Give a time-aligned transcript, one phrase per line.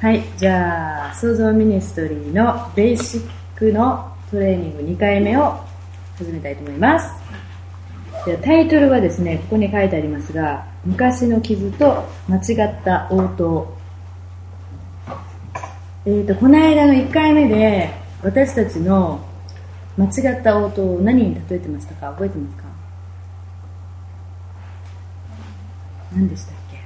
[0.00, 5.60] はい、じゃあ、創造ミニストリーのベーシックのトレーニング2回目を
[6.16, 7.12] 始めたいと思います。
[8.24, 13.76] でタイトルはですね、ここに書いてありますが、昔の傷と間違った応答。
[16.06, 17.90] えーと、この間の1回目で、
[18.22, 19.20] 私たちの
[19.98, 22.06] 間違った応答を何に例えてましたか？
[22.12, 22.64] 覚えてますか？
[26.14, 26.78] 何でしたっけ？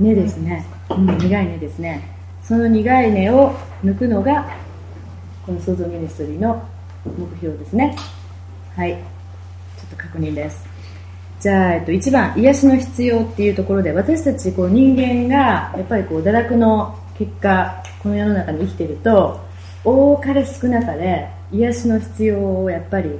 [0.00, 2.18] 根ですね、うん、苦い根ですね
[2.50, 3.54] その苦い根を
[3.84, 4.44] 抜くのが
[5.46, 6.60] この創造ミニストリーの
[7.04, 7.96] 目標ですね。
[8.74, 8.90] はい。
[8.90, 8.98] ちょ
[9.86, 10.66] っと確認です。
[11.38, 19.40] じゃあ、えっと、一番癒しの必要っていうところで私たちこう人間がやっぱりこう堕落の結果この世の中に生きてると
[19.84, 23.10] 多かれ少なかれ癒しの必要をやっぱり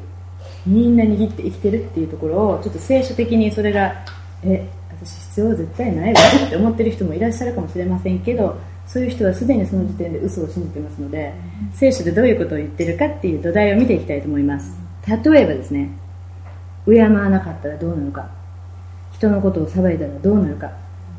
[0.67, 3.95] みんな握って生きてるっていうところをちょっと聖書的にそれが
[4.43, 8.59] え私必要絶対ないわって思ってる人もいらっしゃるかもしれませんけど
[8.93, 11.33] そういう人はすでにその時点で嘘を信じてますので
[11.73, 14.77] 聖書でどういうことを言ってるかっていう土台を見ていきたいと思います。
[15.07, 15.89] 例えばですね
[16.87, 18.29] 敬わなかったらどうなのか。
[19.13, 20.73] 人のことを裁いたらどうなるか。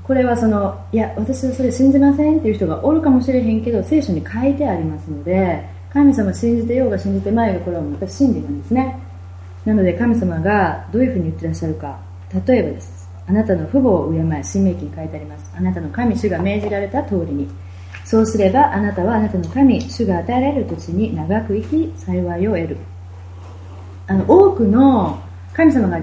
[0.04, 9.00] これはそのいや私はそれ信じませんっていう人がおるかもしれへんけど聖書に書いてありますので神様信じてようが信じてまいがこれはまた真理なんですね。
[9.64, 11.98] なので神様がどういうふうに言ってらっしゃるか。
[12.46, 13.02] 例えばです。
[13.28, 15.52] あなたの父母を敬え、新明記に書いてあります。
[15.56, 17.48] あなたの神、主が命じられた通りに。
[18.06, 22.78] そうすれば、あなたはあなたの神、主が与えられる土地に長く生き、幸いを得る。
[24.08, 25.22] あの、多くの
[25.54, 26.00] 神様が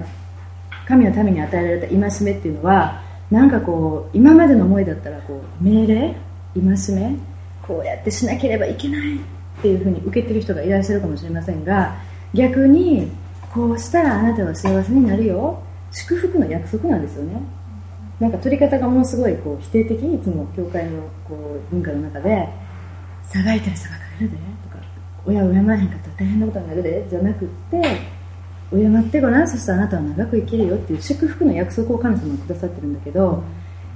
[0.87, 6.15] 神のために与えられた戒めっていうのは、なんかこう、今までの思いだったら、こう、命令
[6.55, 7.15] 戒め
[7.61, 9.19] こうやってしなければいけないっ
[9.61, 11.95] ていうふうに受けてる人がいらっしゃるかもしれませんが、
[12.33, 13.11] 逆に、
[13.53, 15.61] こうしたらあなたは幸せになるよ。
[15.91, 17.41] 祝福の約束なんですよね
[18.19, 22.49] なんか取り方がものすごいこう否定的にいつも教会のこう文化の中で
[23.23, 24.83] 「さがいたらさばかれるで」とか
[25.25, 27.81] 「親を敬えへんかったら大変なことになるで」じゃなくって
[28.71, 33.43] 「敬ってごらんそしたらあなたは長く生きるよ」っていう祝福の約束を神様がくださってるんだけど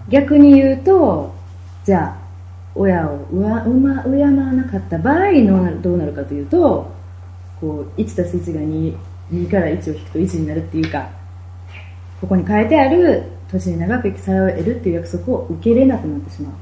[0.10, 1.34] 逆に言うと
[1.84, 2.24] じゃあ
[2.76, 6.90] 親をうわ、ま敬わなかった場合のどうなるかというと
[7.60, 8.96] こう1たす1が 2,
[9.32, 11.10] 2から1を引くと1になるっていうか
[12.22, 16.54] ここに書いてある土地に長く生きさを得るっていう約束を受け入れなくなってしまう。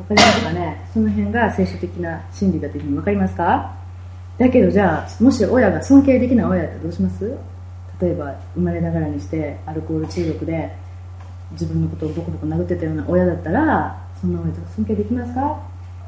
[0.00, 0.86] わかりますかね？
[0.92, 3.74] その辺が聖書的な真理だというふうに分かりますか？
[4.38, 7.38] だけどじゃあもし親が尊敬できない親だったらどうします？
[8.00, 10.70] 例えば生まれながらにしてアルコール中毒で
[11.52, 15.60] 自分のことをボコボコ殴ってたような親だったらそんな親と尊敬できますか？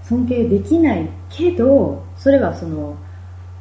[0.05, 2.97] 尊敬できないけどそれはその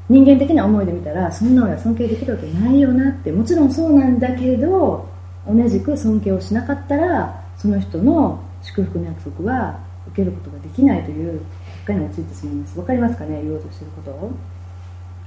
[0.10, 5.11] 人間的な思いで見たらそんな親尊敬できるわけないよなってもちろんそうなんだけど
[5.48, 11.42] 同じく尊敬をしなかったらその人の祝福の約束は受けることができないという
[11.76, 12.80] 結果に陥ってしまいます。
[12.80, 13.42] わかりますかね？
[13.44, 14.12] 言おうとしてること。
[14.12, 14.32] を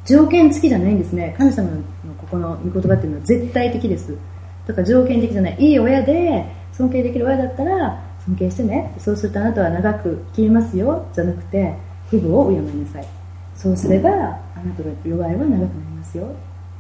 [0.05, 1.35] 条件付きじゃないんですね。
[1.39, 1.79] 神様の
[2.19, 4.17] ここの御言葉っていうのは絶対的です。
[4.67, 8.95] だから条件的じゃないいい親で尊敬できる親だったら尊敬してね。
[8.99, 11.07] そうするとあなたは長く生きれますよ。
[11.15, 11.75] じゃなくて
[12.11, 13.07] 父母を敬いなさい。
[13.57, 16.29] そうすればあなたの弱いは長くなりますよ。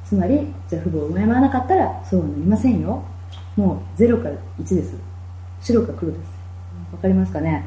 [0.04, 3.02] つまりじゃあ父母を敬わなかったらそうはなりませんよ。
[3.56, 4.96] もう0から1です。
[5.60, 6.20] 白か黒です。
[6.92, 7.64] わかりますかね？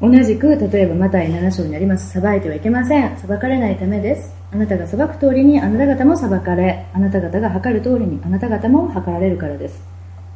[0.00, 2.20] 同じく例えばマタイ7章にあります。
[2.20, 3.18] 裁いてはいけません。
[3.18, 4.32] 裁かれないためです。
[4.52, 6.86] あなたが裁く通りにあなた方も裁かれ。
[6.92, 9.82] あなた方が測る通りにあなた方も測られるからです。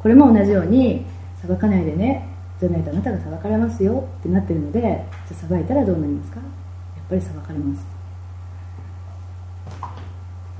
[0.01, 1.05] これも同じように
[1.41, 2.27] 裁かないでね。
[2.59, 4.05] じゃないとあなたが裁かれますよ。
[4.19, 4.91] ってなってるのでじゃ
[5.31, 6.39] あ裁いたらどうなりますか？
[6.39, 6.47] やっ
[7.09, 7.92] ぱり裁かれます。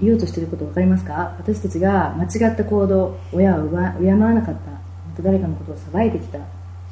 [0.04, 1.36] 言おうとしてること分かりますか？
[1.38, 4.78] 私たちが間違った行動親を敬わなかったま
[5.16, 6.40] た誰かのことを裁いてきた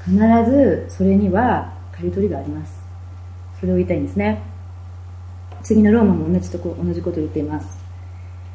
[0.03, 0.16] 必
[0.49, 2.79] ずそれには刈り取りがあります。
[3.59, 4.41] それを言いたいんですね。
[5.63, 7.79] 次のローマも同じとこ同じことを言っています。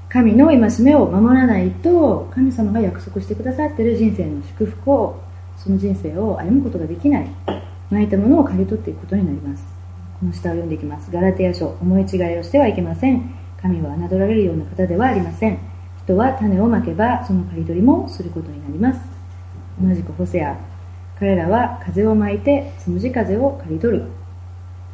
[0.08, 5.20] 神の戒めを守らないと神様が約束してくださってる人生の祝福を
[5.56, 7.30] その人生を歩むことができない
[7.90, 9.64] 巻いたものを刈り取っていくことになります。
[10.18, 11.10] この下を読んでいきます。
[11.12, 13.34] ガラテヤ書思い違いをしてはいけません。
[13.60, 15.58] 神は侮られるような方ではありません。
[16.04, 19.00] 人は種をまけばその刈り取りもすることになります。
[19.82, 20.56] 同じくホセア。
[21.18, 24.04] 彼らは風をまいてつむじ風を刈り取る。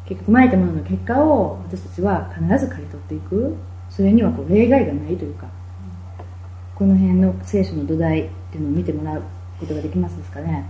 [0.05, 3.55] 結局まいたものの結果を私たちは必ず刈り取っていく。
[3.89, 5.47] それにはこう例外がないというか。
[6.75, 9.21] この辺の聖書の土台っていうのを見てもらう
[9.59, 10.65] ことができますですかね。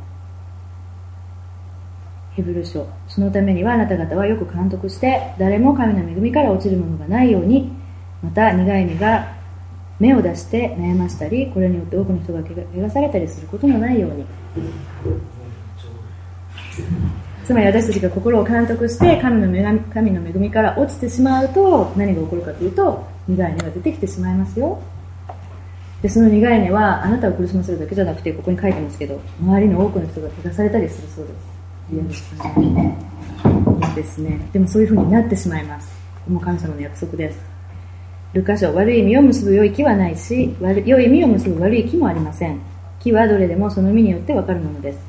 [2.36, 2.86] ヘブル書。
[3.08, 7.72] そのためにはあなた方はよく監督して誰も神の恵みから落ちるものがないように
[8.24, 9.36] また苦い目が
[10.00, 14.26] 芽を出して悩ましたりこれによって多くの人が怪我されたりすることのないように。
[17.46, 24.82] つまり私たちが心を監督して神の女神の恵みから落ちてしまうと何が起こるかというと苦い根が出てきてしまいますよ。
[26.02, 31.54] でその苦い根はあなたを苦しませるだけじゃなくてここに書いてますけど周りの多くの人が怪我されたりするそうです。
[31.92, 32.98] 嫌ですね。
[33.96, 34.50] ですね。
[34.54, 35.94] でもそういう風になってしまいます。
[36.28, 37.53] もう神様の約束です。
[38.34, 42.60] ルカ書悪い意味を結ぶ良い木はないし悪良い意味を結ぶ悪い木もありません。
[43.00, 45.00] 木はどれでもその実によってわかるものです。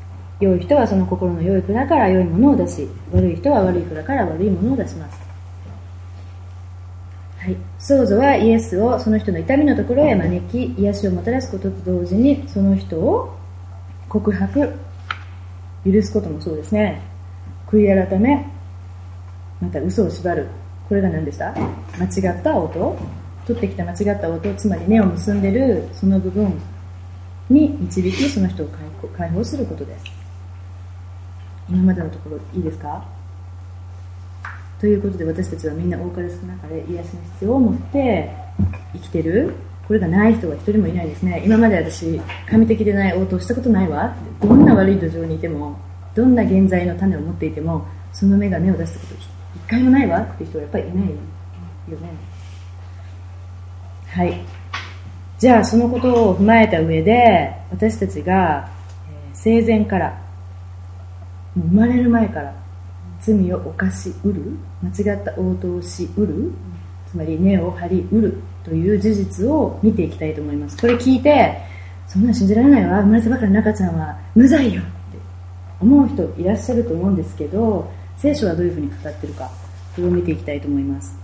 [0.41, 5.21] 良い人はその心の良い蔵から良いものを出し悪い人は悪い蔵から悪いものを出します。
[7.39, 13.37] はい、創造はイエスをその人の痛みのところへ招き癒しをもたらすことと同時にその人を
[14.09, 14.75] 告白
[15.85, 17.01] 許すこともそうですね。
[17.69, 18.47] 悔い改め
[19.61, 20.49] また嘘を縛る。
[20.89, 21.55] これが何でした？
[21.99, 22.99] 間違った音？
[23.47, 24.55] 取ってきた間違った音？
[24.55, 26.61] つまり根を結んでるその部分
[27.51, 28.69] に導きその人を
[29.17, 30.05] 解放することです。
[31.69, 33.05] 今までのところいいですか？
[34.81, 38.31] ということで私たちはみんな多かれ少なかれ癒しの必要を持って
[38.93, 39.55] 生きてる。
[39.87, 41.43] これがない人は一人もいないですね。
[41.45, 44.17] 今まで私神的でない応答したことないわ。
[44.41, 45.79] どんな悪い土壌にいても
[46.15, 49.34] どんな現在の種を持っていてもその芽が芽を出したこと一
[49.69, 52.09] 回もないわって人はやっぱりいないよね。
[54.09, 54.41] はい。
[55.39, 58.69] じゃあそのことを踏まえた上で私たちが、
[59.11, 60.23] え生前から
[61.55, 62.55] 生まれる前から
[63.21, 66.53] 罪を犯しうる間違った応答しうる
[67.11, 70.77] つまり根を張りうるという事実を見ていきたいと思います。
[70.77, 71.59] これ聞いて
[72.07, 73.01] そんな信じられないわ。
[73.01, 74.91] 生まれたばかりの赤ちゃんは無罪よって
[75.81, 77.91] 思う人いらっしゃると思うんですけど
[78.25, 79.51] 聖書はどういうふうに語ってるか
[79.95, 81.15] それを見ていきたいと思います。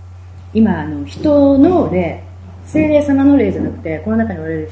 [0.53, 2.23] 今あの人の霊
[2.67, 4.71] 精霊様の霊じゃなくてこの中におられる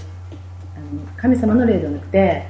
[0.77, 2.45] あの神様の霊ではなくて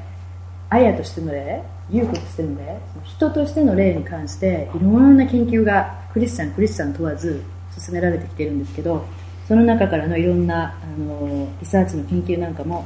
[0.70, 7.42] アヤとしての霊優子としての霊人としての霊に関していろんな研究がクリスチャンクリスチャン問わず
[7.78, 9.06] 進められてきてるんですけど
[9.48, 12.86] その中からのいろんなあのリサーチの研究なんかも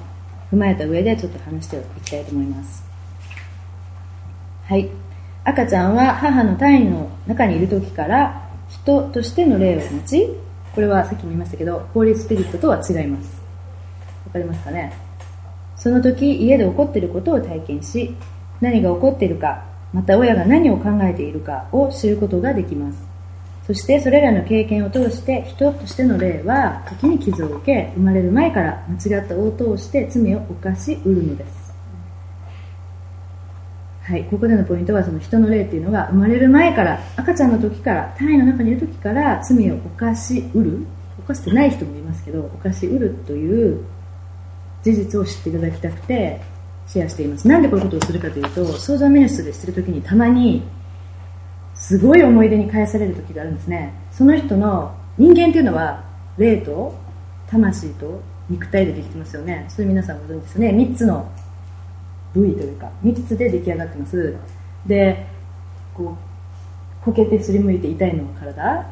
[0.52, 2.84] 踏まえた上でちょっと話していきたいと思います。
[4.66, 5.03] はい。
[5.46, 10.30] 赤ちゃんは母の胎の中にいる時から人としての霊を持ち
[10.74, 13.42] これはさっきも言いましたけどホーリースピリットとは違います
[14.26, 14.94] わかりますかね？
[15.76, 18.16] その時家で起こっていることを体験し
[18.62, 23.04] 何が起こっているか、また親が何を考えているかを知ることができます。
[23.68, 31.63] そしてそれらの経験を通して人としての霊は時に傷を受け、生まれる前から間違った応答をして罪を犯しうるのです。
[34.04, 40.86] はい、ここでのポイントはその人の霊っていうのが生まれる前から赤ちゃんの時から体の中にいる時から罪を犯しうる
[41.20, 43.86] 犯してない人もいますけど犯しうるという
[44.84, 46.42] 事実を知っていただきたくて
[46.88, 47.48] シェアしています。
[47.48, 50.64] なんでこういうことをするかというと、創造ミニストリーしてる時にたまに、
[51.76, 53.94] すごい思い出に返される時があるんですね。
[54.12, 56.04] その人の、人間っていうのは、
[56.38, 56.96] 霊と、
[57.48, 59.66] 魂と、肉体でできてますよね。
[59.70, 60.70] それ皆さんご存知ですね。
[60.72, 61.30] 3つの
[62.34, 64.36] 部位というか、3つで出来上がってます。
[64.88, 65.28] で、
[65.94, 66.16] こ
[67.02, 68.90] う、こけてすりむいて痛いのが体。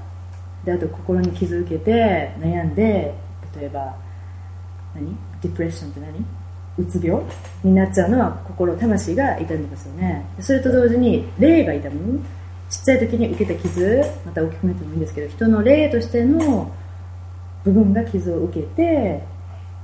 [0.65, 3.15] で、あと心に傷受けて悩んで、
[3.59, 3.95] 例えば、
[4.93, 5.15] 何？
[5.41, 6.25] ディプレッションって何？
[6.77, 7.21] うつ病
[7.63, 10.25] になっちゃうのは心、魂が痛んでますよね。
[10.39, 12.19] それと同時に、霊が痛む。
[12.69, 16.71] ちっちゃい時に受けた傷、また大きくなってもいいんですけど、人の霊としての
[17.65, 19.23] 部分が傷を受けて、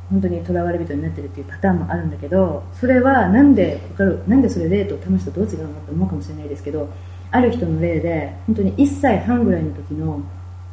[0.10, 6.90] 本当に囚われ人になってるっていうパターンもあるんだけど、それはなんで、わかる、なんでそれ霊と魂とどう違うのって思うかもしれないですけど、
[7.32, 10.22] ある人の霊で、本当に1歳半ぐらいの時の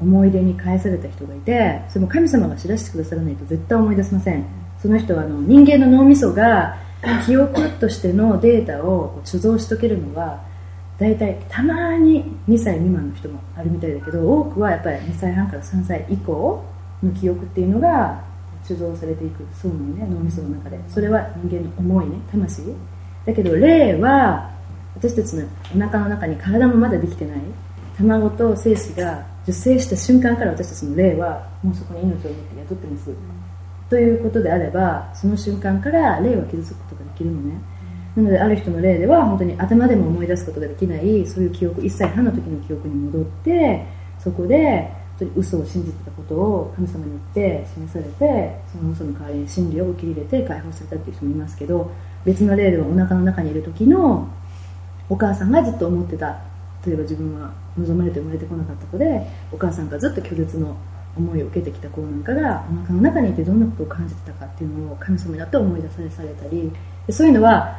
[0.00, 4.45] 思い出に返された人がいて、それも神様が知らせてくださらないと絶対思い出せません。
[4.81, 6.76] その人はあの人間の脳みそが
[7.25, 10.43] 記憶としてのデータを貯蔵しとけるのは
[10.99, 16.62] 大体たまに2歳未満の人もあるみたいだけど多くはやっぱり2歳半から3歳以降
[17.03, 18.23] の記憶っていうのが
[18.64, 20.78] 貯蔵されていくそうのね脳みその中で。
[20.88, 22.62] それは人間の思いね魂。
[23.26, 24.50] だけど霊は
[24.97, 27.38] 私たちのお腹の中に体もまだできてない。
[27.97, 33.11] 卵と精子が受精した瞬間から私たちの霊はもうそこに命を持って宿ってます。
[33.90, 37.61] ということであればその瞬間から霊は傷つくことができるのね、
[38.16, 43.87] なのである人の霊では本当に頭でも思い出すことができないそういう記憶1歳半の時の記憶に戻って
[44.18, 51.90] そこで当に嘘を信じてたことを神様によって示されてその嘘の代わりに真理を受け入れて解放されたっていう人もいますけど
[52.25, 54.28] 別の霊ではお腹の中にいる時の
[55.09, 56.40] お母さんがずっと思ってた
[56.87, 60.76] 例えば自分は望まれて生まれてこなかった子でお母さんがずっと拒絶の
[61.16, 66.73] 思いを受けてきた子なんかがお腹の中にいてどんなことを感じてたかっていうのを神様になって思い出されたり
[67.11, 67.78] そういうのは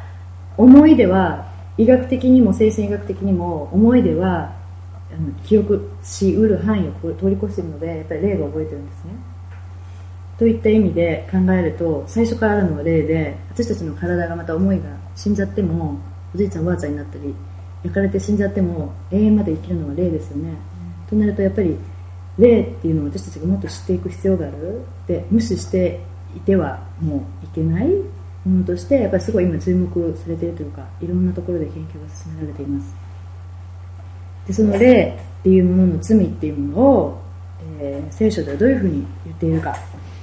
[0.56, 4.54] 思い出は医学的にも精神医学的にも思い出は
[5.12, 9.12] あの記憶しうる範囲を通り越しているのでやっぱり霊が覚えてるんですね。
[10.38, 14.84] といった意味で考えると最初からあるのは霊で私たちの体がまた思いが
[15.14, 15.98] 死んじゃっても
[16.34, 17.34] おじいちゃんおばあちゃんになったり
[17.84, 20.56] 焼かれて死んじゃっても永遠まで生きるのは霊ですよね、うん、
[21.08, 21.76] となるとやっぱり
[22.38, 24.82] 霊っていうのを私たちがもっと知っていく必要がある。
[25.06, 26.00] で無視して
[26.36, 27.86] いてはもういけない
[28.44, 33.05] ものとしてやっぱりすごい今注目されているというかいろんなところで研究が進められています
[34.46, 37.22] でその霊っていうものの罪っていうものを、
[37.80, 39.76] えー、聖書ではどういうふうに言っているか。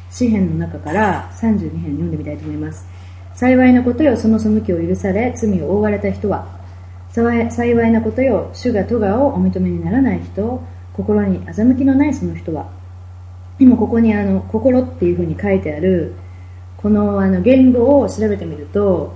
[0.10, 2.86] 詩篇の中から32編読んでみたいと思います。
[3.34, 6.48] 幸いなことよその背きを許され罪を覆われた人は
[7.10, 10.64] 幸いなことよ主が戸川をお認めにならない人
[10.94, 12.70] 心に欺きのないその人は
[13.60, 16.14] 今ここにあの心っていうふうに書いてある
[16.78, 19.16] このあの言語を調べてみると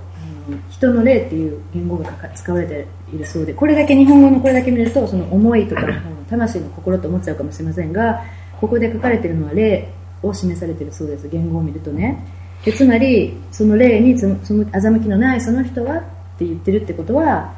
[0.70, 5.82] 人の霊っていう言語が使われているそうでこれだけ日本語のこれだけ見るとその思いとか
[6.28, 8.22] 魂の心と思っちゃうかもしれませんが
[8.60, 12.26] ここで書かれているのは霊を示されているそうです言語を見るとね。
[12.64, 16.02] でつまりその霊にその欺きのないその人はっ
[16.38, 17.54] て言ってるってことは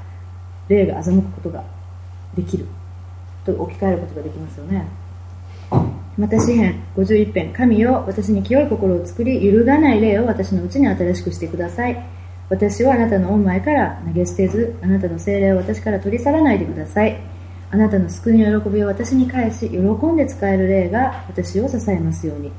[0.68, 1.64] 霊が欺くことが
[2.34, 2.66] できる
[3.46, 4.86] と置き換えることができますよね。
[6.18, 12.19] また詩編51編神よ私に清い心を作り揺るがない霊を私のうちに新しくしてください。
[12.50, 17.18] 私はあなたの恩前から投げ捨てずあなたの精霊を私から取り去らないでください。
[17.70, 22.50] あなたの救いの喜びを私に返し喜んで使える霊が私を支えますように。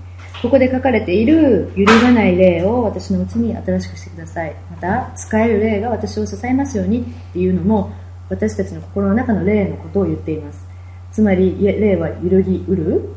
[0.42, 4.56] ここで書かれている揺るがない霊を私のうちに新しくしてください。
[4.72, 7.92] また使える霊が私を支えますようにっていうのも
[8.30, 10.66] 私たちの心の中の霊のことを言っています。
[11.12, 13.10] つまり霊は揺るぎうる？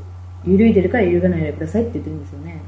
[0.45, 2.61] 揺るいでるから揺るがないでくださいって言ってるんですよね。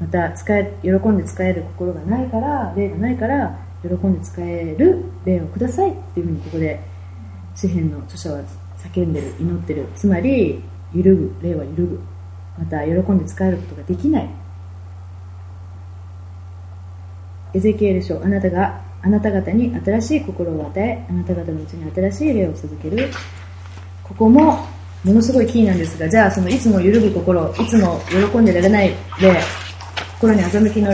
[0.00, 6.80] また使え喜んで使える心がないから霊がないから喜んで使える霊をくださいっていうふうにここで
[7.54, 8.40] 詩篇の著者は
[8.78, 9.86] 叫んでる祈ってる。
[9.96, 10.62] つまり
[10.94, 12.00] 揺るぐ霊は揺るぐ。
[12.58, 14.30] また喜んで使えることができない。
[17.54, 23.08] エゼキエル書あなたがあなた方に新しい心を与えあなた方のうちに新しい霊を授ける。
[24.02, 24.66] ここも
[25.04, 28.00] ものすごいキーなんですが、じゃあそのいつも揺るぐ心、いつも
[28.32, 28.88] 喜んでられない
[29.20, 29.40] 霊、
[30.20, 30.90] 心に欺きの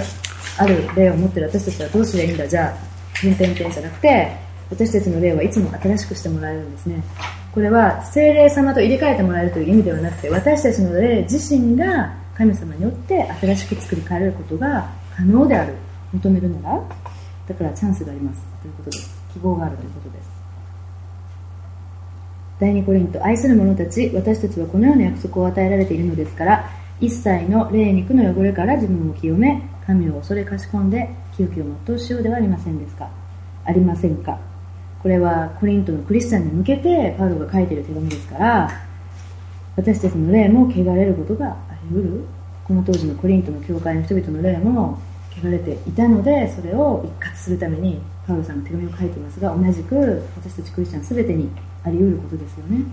[0.58, 4.36] ある霊を持ってる私たちはどうすればいいんだ、じゃあ、点々点じゃなくて、
[4.70, 7.02] 私たちの霊はいつも新しくしてもらえるんですね。
[7.52, 15.74] これは精霊様と入れ替えてもらえるという意味ではなくて、私たちの霊自身が神様によって新しく作り変えることが可能である。
[16.12, 16.82] 求めるなら、
[17.48, 18.42] だからチャンスがあります。
[18.62, 19.24] ということです。
[19.32, 20.34] 希望があるということです。
[22.60, 26.70] 第2コリント愛する者たち私たちはこのような約束を与えられているのですから
[27.00, 33.10] 一切の霊肉の汚れから自分を清め神を恐れかしこんで清きを全うしようではありませんですか？
[33.64, 34.38] ありませんか？
[35.02, 38.70] これはコリントのクリスチャンに向けてパウロが書いている手紙ですから
[39.76, 41.56] 私たちの霊も汚れることがあ
[41.90, 42.24] り得る。
[42.64, 44.98] この当時のコリントの教会の人々の霊も
[45.36, 51.50] 汚れていたのでそれを一括するためにパウロさんが手紙を書いていますが同じく私たちクリスチャン全てに
[51.82, 52.86] あり得ることですよね。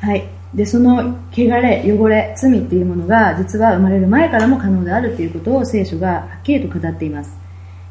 [0.00, 0.28] はい。
[0.54, 7.36] でその汚れ汚れ罪っていうものが実は生まれる前からも可能であるということを聖書がはっきりと語っています。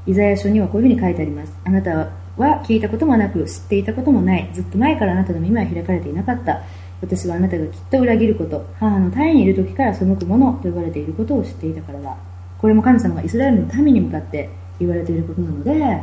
[0.05, 1.53] イザヤ書にはこういうふうに書いてあります。
[1.65, 1.91] あなた
[2.37, 6.61] は聞いたこともなく知っていたこともないずっと前からあなたの耳は開かれていなかった。
[7.01, 12.15] 私はあなたがきっと裏切ること母の胎にいる時から背くものと呼ばれていることを知っていたからだ。
[12.59, 16.01] これも神様がイスラエルの民に向かって言われていることなので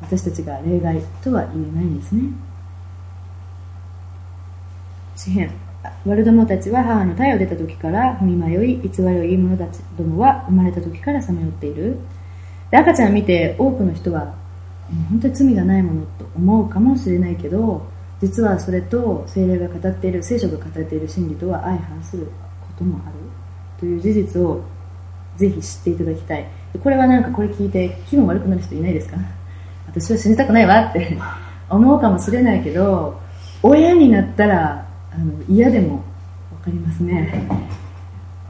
[0.00, 2.22] 私たちが例外とは言えないんですね。
[5.14, 5.50] 詩篇
[6.04, 11.98] 悪どもたちは母の体を出た時から踏み迷い偽りを言い者たちどもは生まれた時からさまよっている。
[12.70, 14.34] で赤ちゃんを見て多くの人は
[15.10, 17.86] 本当に罪がないものと思うかもしれないけど
[18.20, 22.30] 実はそれと精霊が語っている聖書が語っている真理とは相反するこ
[22.78, 23.14] ともある。
[23.78, 24.62] という事実を
[25.36, 26.46] ぜひ知っていただきたい。
[26.82, 29.16] これはなんかこれ聞いて気分悪くなる人いないですか？
[29.86, 31.16] 私は死にたくないわって
[31.68, 33.18] 思うかもしれないけど
[33.62, 36.02] 親になったらあの嫌でも
[36.62, 37.48] 分かりますね。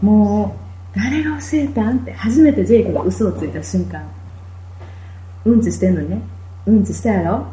[0.02, 0.56] も
[0.94, 4.02] う誰が教えたんって初めてジェイクが嘘をついた瞬間。
[5.44, 6.22] うんちしてんのにね。
[6.66, 7.46] うんちしたやろ。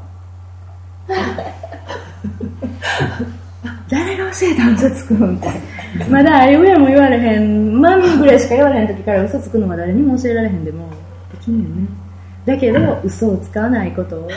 [3.89, 5.47] 誰が教えたん嘘つくんって。
[6.09, 10.89] まだあれ親も言われへん万ぐらいしか言われへん時から嘘つくのは誰にも教えられへんでも。
[11.31, 11.87] できんよね。
[12.45, 14.29] だけど嘘をつかないことを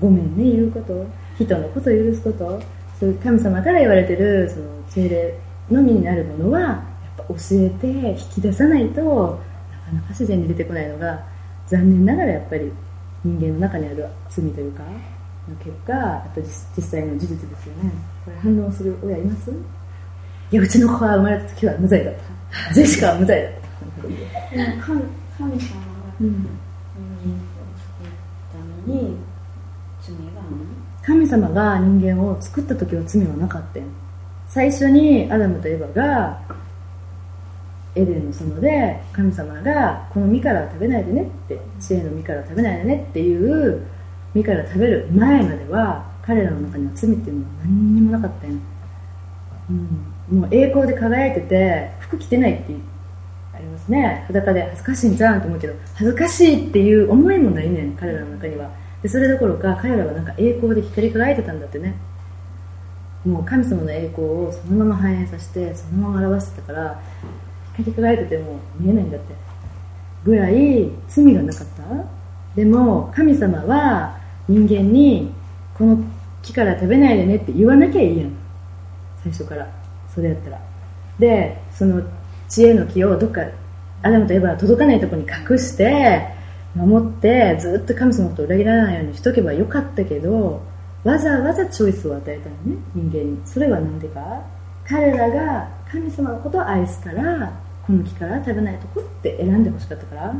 [0.00, 1.06] ごめんね言うこと
[1.38, 2.60] 人のこと許すこと
[2.98, 5.38] そういう神様から言われてるその精霊
[5.70, 6.74] のみになるものはや
[7.22, 11.24] っぱ教えて引き出さないとなかなか自然に出てこないのが
[11.66, 12.72] 残念ながらやっぱり
[13.24, 14.82] 人間の中にある罪というか
[15.48, 17.90] の結果あと実際の事実ですよね。
[18.24, 19.50] これ反論する親います？
[19.50, 22.74] いやうちの子は生まれた時は無罪だった。
[22.74, 23.58] ジェシカは無罪だった
[23.98, 25.02] 神様が
[26.18, 26.52] 人間を
[27.76, 28.10] 救っ
[28.52, 29.33] たのに罪がある
[31.06, 33.80] 神様が人間を作った時は罪はなかった
[34.48, 36.40] 最初にアダムとエヴァが
[37.94, 43.86] エデンの園で神様がこの実からは食べないでねって知恵の実からは食べないでねっていう
[44.34, 48.62] 実から食べる前までは彼らの中には罪っていうのは何にもなかったん、
[50.30, 52.74] うん、もう栄光で輝いてて服着てないって
[53.52, 54.24] ありますね。
[54.26, 58.83] 裸で恥ずかしいんじゃんと思うけど恥ずかしいっていう思いもないねん彼らの中には。
[59.04, 61.94] でそれどころか彼らはなんか栄光で光り輝いてたんだってね。
[63.26, 67.02] もう神様の栄光をそのまま反映させてそのまま表してたから
[67.72, 69.34] 光り輝いてても見えないんだって。
[70.24, 71.82] ぐらい罪がなかった？
[72.56, 74.18] でも神様は
[74.48, 75.34] 人間に
[75.74, 75.98] この
[76.42, 78.32] 木から食べないでねって言わなきゃいいやん。
[79.22, 79.68] 最初から。
[80.14, 80.60] それやったら。
[81.18, 82.02] でその
[82.48, 83.42] 知恵の木をどっか
[84.02, 86.28] アダムとエヴァは届かないとこに隠して
[86.74, 90.60] 守ってずっと神様と裏切らないようにしとけばよかったけど
[91.04, 93.40] わざわざチョイスを与えたのね人間に。
[93.46, 94.42] それは何でか？
[94.86, 100.34] 彼らが神様のことを愛すからこの木から食べないとこって選んでほしかったから。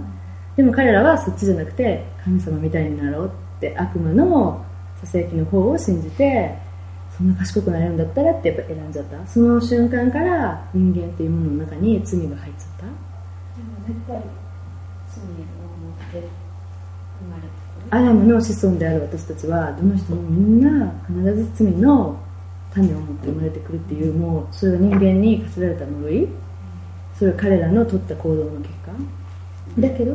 [0.57, 4.65] でも彼らはそっちじゃなくて神様みたいになろうって悪魔の
[5.01, 6.57] ささやきの方を信じて
[7.17, 9.27] そんな賢くなれるんだったらってやっぱ選んじゃった。
[9.27, 12.87] その瞬間から人間っていうものの中に罪が入っちゃった。
[17.91, 22.19] アダムの子孫である私たちはどの人もみんな必ず罪の
[22.73, 26.29] 種を持って生まれてくるっていうもうそれは人間に課せられた呪い
[27.17, 28.93] それは彼らの取った行動の結果。
[29.79, 30.13] だけど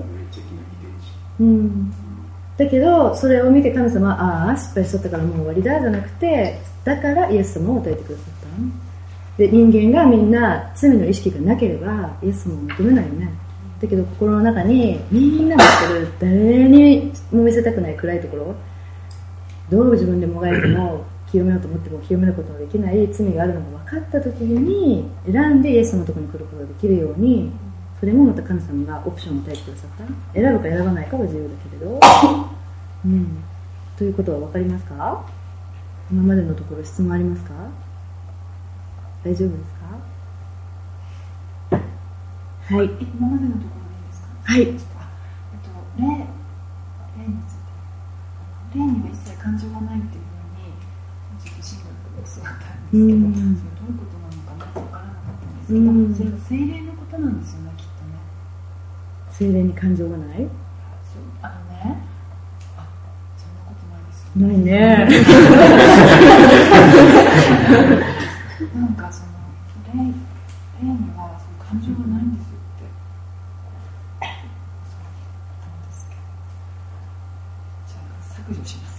[1.40, 1.92] うん。
[2.58, 8.50] だけどそれを見て神様はああ失敗しちゃったからもう終わりだじゃなくてだからイエス様を与えてくださった。
[9.38, 13.32] で人間がみんな罪の意識がなければイエス様を求めないよね
[13.82, 16.08] だけど心の中にみんな持ってる。
[16.20, 18.56] 誰にも見せたくない暗いところ。
[19.70, 23.08] どう自分でもがいても清めようと思っても清めることのできない。
[23.14, 27.52] 罪があるのが分かった時に選んでイエス様のところに来ることができるように
[28.00, 29.90] それもまた神様がオプションを与えてくださっ
[30.34, 30.40] た。
[30.40, 32.00] 選ぶか選ばないかは自由だけれど、
[33.06, 33.44] うん、
[33.98, 35.26] ということは分かりますか？
[36.12, 37.54] 今までのところ質問ありますか？
[39.24, 39.79] 大丈夫ですか？
[42.70, 42.86] はい。
[43.02, 44.04] 今までのところでい。
[44.04, 44.62] いですかはい。
[44.62, 44.80] えっと
[45.98, 46.14] 霊霊
[47.28, 47.74] について
[48.78, 50.34] 霊には一切感情がないっていうふう
[50.70, 50.78] に
[51.42, 53.58] ちょっと神学で教わったんですけど、うんどういう
[53.98, 58.14] ことなのかなって分からなかったんですけど、うんそれが精霊のことなんですよねきっとね。
[59.32, 60.48] 精霊に感情がない？
[61.42, 61.98] あのね
[62.78, 62.86] あ
[63.36, 65.10] そんなことないですよないね。
[68.78, 69.32] なんかその
[69.94, 69.98] 霊
[70.82, 72.86] 霊にはその感情がないんですよって
[74.20, 76.22] そうなんですけど
[77.88, 78.99] じゃあ削除します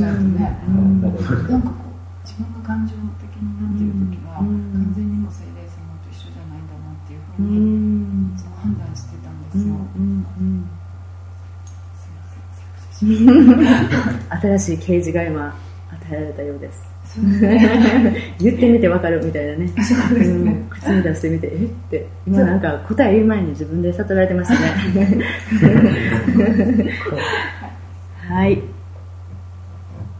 [0.00, 1.00] な、ん。
[1.00, 6.68] かこう自分が感情的になっている時は、完全にもう精霊様と一緒じゃないん。
[6.68, 9.40] だなっていうふうに、そう判断してたん。
[9.44, 9.72] ですよ、
[13.00, 14.58] すいません。
[14.58, 15.56] 新しい啓示が今
[15.90, 16.89] 与えられたようです
[18.38, 19.64] 言ってみてわかるみたいなね。
[19.64, 21.64] うん口に出してみてえ？
[21.64, 22.06] って。
[22.26, 25.24] 今なんか答え言う前に自分で悟られてましたね。
[28.28, 28.62] はい。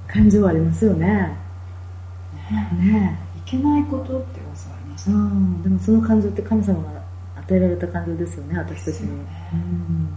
[0.09, 1.37] 感情ありますよね。
[2.79, 7.01] ねいけないことって教わりました、うんでもその感情って神様が
[7.37, 9.25] 与えられた感情ですよね私たちに、ね。
[9.53, 10.09] うん。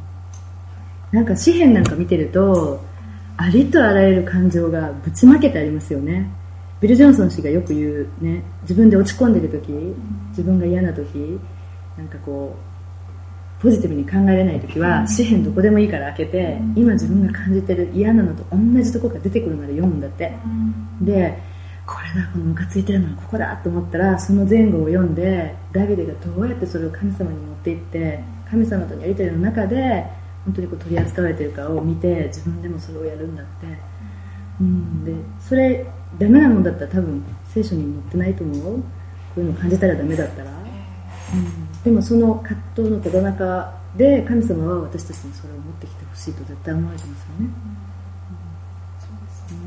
[1.11, 2.83] なんか詩篇なんか見てると
[3.37, 6.27] ありとあらゆる感情がぶちまけてありますよね
[6.83, 9.71] ビル・ジョンソン氏がよく言うね自分で落ち込んでる時
[10.31, 11.39] 自分が嫌な時
[11.97, 12.57] なんかこ
[13.59, 20.33] うポジティブに考えれない時は詩篇どこでもいいから開けて今自分が感じてる嫌なのと同じとこが出てくるまで読むんだって。
[21.01, 21.41] で
[21.85, 30.05] これだこのムカついてるのはここだと思ったらその前後を読んでダビデがどうやってそれを神様に持っていって神様とのやり取りの中で
[30.45, 33.67] 本当にこう取り扱われてるかを見て自分でもそれをやるんだって、
[34.61, 35.85] うん、でそれ
[36.19, 38.83] ダメなもんだったら多分聖書に載ってないと思うこ
[39.37, 47.49] ういうの感じたらダメだったら、うん、でもその葛藤のただ中で神様は私たちにそれを持ってきてほしいと絶対思われてますよね、
[48.99, 49.59] そうですね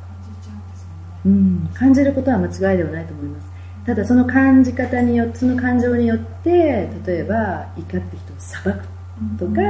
[0.00, 0.90] 感じちゃうんですね。
[1.26, 3.48] うん、感じることは間違いではないと思います。
[3.86, 8.97] ただその感じ方によってその感情によって例えば怒って人を裁く
[9.38, 9.60] とか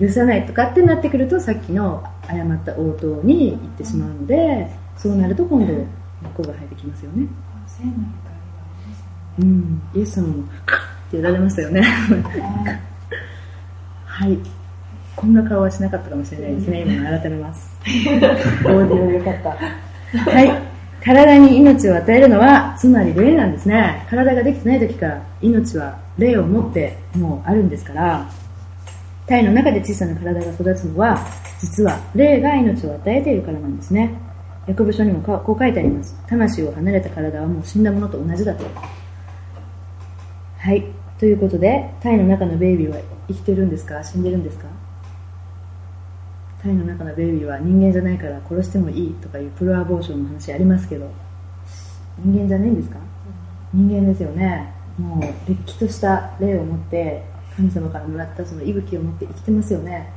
[0.00, 5.86] 許さないとかってなってくるとさっきの誤った応答に行ってしまうのでそうなると今度根っ
[6.34, 7.26] こが生えてきますよね、
[9.38, 11.80] うん、イエス様もカッって言われましたよね。
[11.80, 11.86] ね。
[14.06, 14.38] はい。
[15.16, 16.82] こんな顔はしなかったかもしれないですね。
[16.82, 17.70] 今の改めます。
[17.84, 20.50] オーディオよかったはい。
[21.02, 24.06] 体に命を与えるのはつまり霊なんですね。
[24.08, 28.28] 体ができてない時から命は霊を持ってもうあるんですから
[29.26, 31.26] 体の中で小さな体が育つのは
[31.60, 34.14] 実は霊が命を与えているからなんですね。
[34.66, 36.14] ヤコブ書にもこう書いてあります。
[36.26, 38.64] 魂を離れた体はもう死んだものと同じだと。
[40.58, 40.84] はい。
[41.18, 42.96] ということで体の中のベイビーは
[43.28, 44.02] 生きてるんですか？
[44.02, 44.66] 死んでるんですか？
[46.62, 51.10] 体の中のベイビーは人間じゃないから殺してもいいとかいうプロアボーションの話ありますけど
[52.18, 52.98] 人間じゃないんですか？
[53.72, 54.72] 人間ですよね。
[54.98, 57.22] もうれっきとした霊を持って
[57.56, 60.12] 神様からもらったその息吹を持って生きてますよね。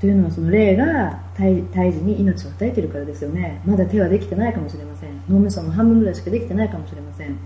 [0.00, 3.62] というのはその霊が胎児に命を与えているからですよね。
[3.64, 5.22] まだ手はできてないかもしれません。
[5.28, 7.38] 脳みその半分ぐらいしかできてないかもしれません。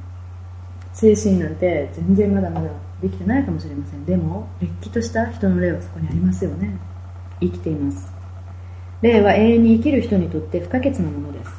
[0.92, 2.68] 精神なんて全然まだまだ
[3.00, 4.04] できてないかもしれません。
[4.04, 6.76] でもれっきとした人の霊はそこにありますよね。
[7.40, 8.12] 生きています。
[9.02, 11.52] 霊は永遠に生きる人にとって不可欠なものです。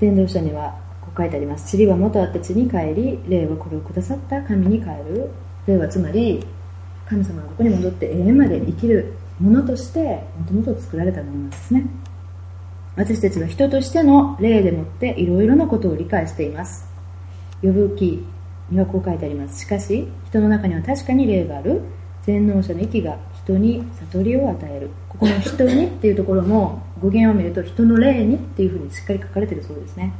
[0.00, 0.81] 伝道者には
[1.16, 1.76] 書いてあります。
[1.76, 5.30] 塵は元あった地に帰り霊はこれをくださった神に帰る。
[5.66, 6.44] 霊はつまり
[7.08, 11.86] 神様がここに戻って永遠まで生きるものとしてもともと作られたものなんですね。
[12.94, 16.86] 私たちは人としての霊でもっていろいろなことを理解しています。
[17.62, 18.24] 呼ぶ記
[18.70, 19.60] にはこう書いてあります。
[19.60, 21.80] しかし人の中には確かに霊がある。
[22.24, 24.90] 全能者の息が人に悟りを与える。
[25.08, 30.12] ここの人にっていうところも語源を見ると人の霊にっていうふうにしっかり書かれてるそうですね。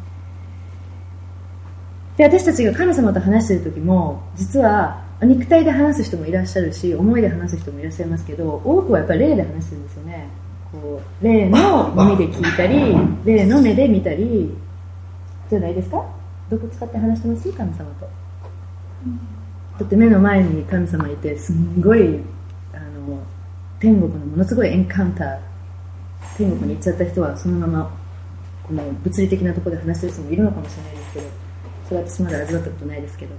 [2.30, 10.28] で私たちが神様と話している時も実は肉体で話す人もいらっしゃるし思いで話す人もいらっしゃいますけど多くはやっぱり霊で話してるんですよね。
[10.70, 14.56] こう霊の耳で聞いたり霊の目で見たり
[15.50, 16.04] じゃないですか？
[16.48, 17.52] どこ使って話してます？
[17.52, 18.08] 神様と。
[19.80, 22.20] だって目の前に神様いてすんごい
[22.72, 23.22] あの
[23.80, 25.38] 天国のものすごいエンカウンター。
[26.36, 27.90] 天国に行っちゃった人はそのまま
[28.62, 31.41] この物理的なところで話してる人もいるのかもしれないですけど
[31.88, 33.34] それは私まだ味わったことないですけど。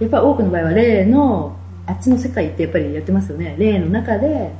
[0.00, 1.56] やっぱ多くの場合は霊の
[1.86, 3.54] あっちの世界ってやっぱりやってますよね。
[3.58, 4.50] 霊の中で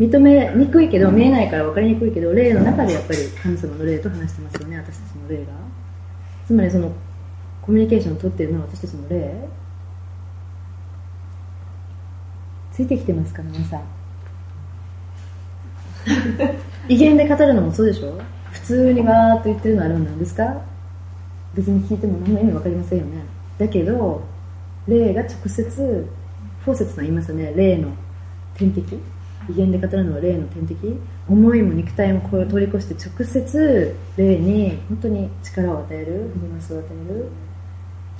[0.00, 4.78] 認めにくいけど見えないから分かりにくいけど霊の中でやっぱり神様の霊と話してますよね。
[4.78, 5.52] 私たちの霊が。
[6.46, 6.90] つまりその
[7.62, 9.48] コミュニケーションを取っているのは私たちの霊
[12.72, 13.82] ついてきてますか皆さん。
[16.88, 18.18] 威厳で語るのもそうでしょ？
[18.50, 20.56] 普通にわーっと言ってるのあるんですか？
[21.54, 23.24] 別に聞いても何の意味分かりませんよね。
[23.58, 24.22] だけど
[24.88, 26.08] 霊が直接
[26.64, 27.52] フォーセツさん言いますよね。
[27.56, 27.88] 霊の
[28.54, 28.98] 天敵。
[29.50, 30.98] 威厳で語るのは霊の天敵。
[31.28, 36.30] 思いも肉体もこれを通り越して直接霊に本当に力を与える。
[36.40, 37.28] 励ましを与える。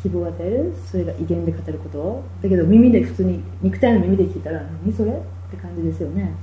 [0.03, 0.75] 希望を与える。
[0.91, 2.25] それが威厳で語ること。
[2.43, 5.13] だけど耳で普通に肉体の耳で聞いたら何それ？
[5.13, 6.35] って感じですよね、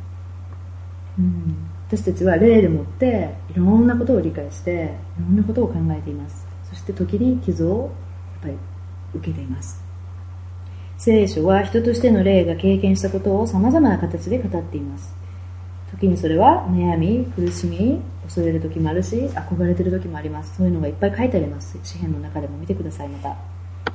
[1.18, 6.46] うん、私たちは霊でもっていろんなことを理解していろんなことを考えています。
[6.90, 7.92] そして時に傷を
[8.34, 8.54] やっぱり
[9.14, 9.84] 受けています。
[10.98, 15.14] 聖書は人としての霊が経験したことを様々な形で語っています。
[15.92, 20.58] 時にそれは悩み苦しみ恐れる時もあるし憧れてる時もあります。
[20.58, 21.78] そういうのがいっぱい書いてあります。
[21.84, 23.36] 詩篇の中でも見てくださいまた。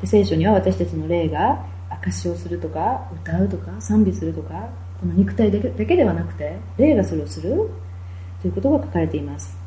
[0.01, 4.69] で聖書には私たちの霊が証しをするとか歌うとか賛美するとか
[5.01, 7.71] この肉体だけだけではなくて霊がそれをする
[8.41, 9.64] ということが書かれています。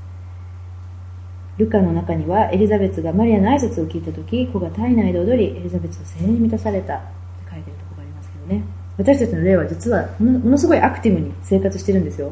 [1.58, 6.96] ルカの中にはエリザベスがマリアの挨拶を聞いた時子が体内で踊りエリザベスは精霊に満たされた。
[6.96, 7.06] って
[7.52, 8.63] 書いてるところがありますけどね。
[8.98, 12.32] 私たちの霊は実はものすごいアクティブに生活してるんですよ、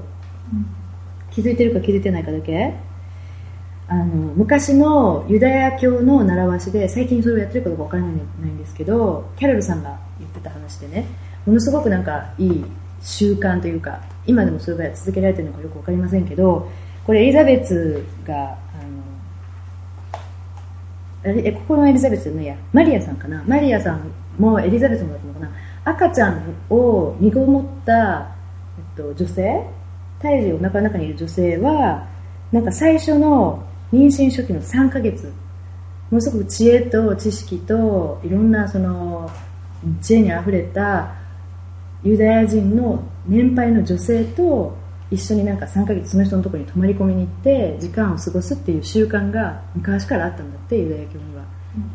[1.31, 2.73] 気づいてるか気づいてないかだけ。
[3.87, 11.05] あの昔のユダヤ教の習わしで最近それをやってるかどうかわからないんですけどキャロルさんが言ってた話でね。
[11.45, 12.65] ものすごくなんかいい
[13.01, 16.67] 習慣というか今でもそれが続けられてるのかよくわかりませんけど
[17.05, 18.57] これエリザベスが
[21.25, 23.43] えここのエリザベスじゃないやマリアさんかな？
[23.47, 25.51] マリアさんもエリザベスもだったのかな？
[25.85, 28.35] 赤ちゃんを身ごもった、
[28.77, 29.67] えっと、女性？
[30.19, 32.07] 胎児をお腹の中にいる女性は
[32.51, 35.25] なんか最初の妊娠初期の3ヶ月
[36.09, 39.29] ものすごく知恵と知識といろんなその
[40.01, 41.15] 知恵にあふれた
[42.03, 44.77] ユダヤ人の年配の女性と
[45.11, 51.43] 一緒になんか3ヶ月その人のところに泊まり込みに行って時間を過ごすっていう習慣が昔からあったんだってユダヤ教には。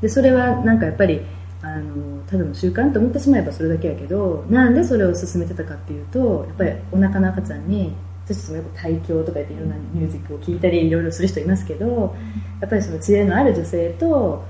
[0.01, 1.21] でそれはなんかやっぱり
[1.63, 7.93] あのただの習慣と思ってしまえばそれだけやけどなんでそれを進めてたかっていうとやっぱりお腹の赤ちゃんに
[8.25, 12.15] 私たちもよく胎教とか言っていろんなミュージックを聴いたりいろいろする人いますけど
[12.61, 14.45] やっぱりその知恵のある女性と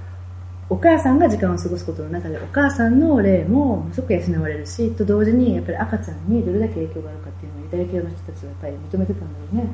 [0.71, 9.67] お母さんが時間を過ごすことの中でお母さんの霊もものすごく養われるしと同時にやっぱり赤ちゃんにどれだけ影響があるかっていうのをユダヤ教の人たちはやっぱり認めてたんだろうね。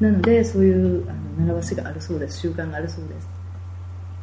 [0.00, 2.40] なのでそういうあの習わしがあるそうです。
[2.40, 3.28] 習慣があるそうです、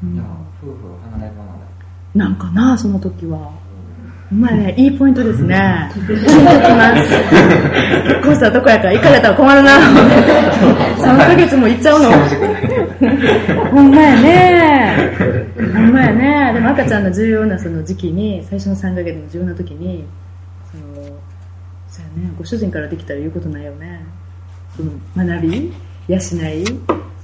[0.03, 0.19] うん
[0.61, 0.73] 夫婦
[1.11, 3.51] 離れ離れなんかなその時は。
[4.31, 5.91] お前ねいいポイントですね。
[5.93, 7.09] 聞きます。
[8.21, 9.71] コースはどこやから行かれたら困るな。
[10.97, 12.11] 3ヶ月も行っちゃうの。
[13.71, 16.53] ほんまやねほんまやね。
[16.53, 20.05] でも赤ちゃんの重要なその時期に最初の3ヶ月の重要な時に
[20.71, 21.03] その
[21.89, 24.05] そうやねご主人からできたら言うことないよね。
[24.75, 25.73] その学び
[26.07, 26.75] 養いそういう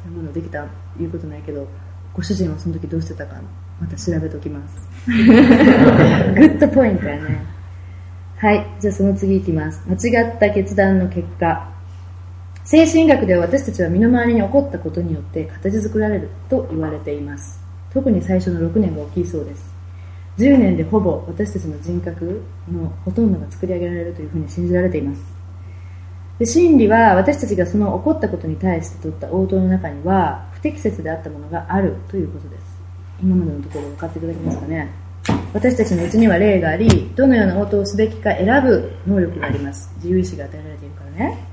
[0.10, 0.66] ものできた
[0.98, 1.68] 言うことないけど
[2.14, 3.36] ご主人はその時どうしてたか
[3.80, 4.88] また調べておきます。
[5.08, 7.46] グッドポイントやね。
[8.38, 9.82] はいじゃあその次いきます。
[9.88, 11.76] 間違った決断の結果。
[12.66, 17.65] 精神学では私たちは身の回りに起こったことによって形作られると言われています
[17.96, 19.74] 特に最初の6年が大きいそうです。
[20.38, 25.22] 10年でほぼ私たちの人格のほとんどが作り上げられるというふうに信じられています。
[26.38, 32.64] で真理は私たちがその起こったことに対して取った応答の中には不適切であったものがあるということです。
[33.24, 34.92] 今までのところ分かっていただけますかね。
[35.54, 39.90] 私たちのうちには霊がありどのような応答をすべきか選ぶ能力があります。
[39.96, 41.48] 自由意志が与えられているからね。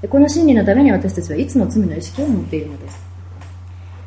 [0.00, 3.07] でこの真理のために私たちはいつも罪の意識を持っているのです。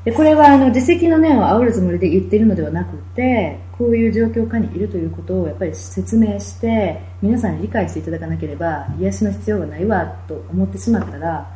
[0.04, 11.52] でこれはあの自責の念を煽るつもりで言っているのではなくてこういう状況下にいるということをやっぱり説明して皆さんに理解していただかなければ癒しの必要がないわと思ってしまったら、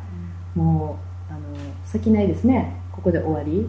[0.54, 0.98] も
[1.30, 2.80] うあの先ないですね。
[2.92, 3.68] ここで終わり。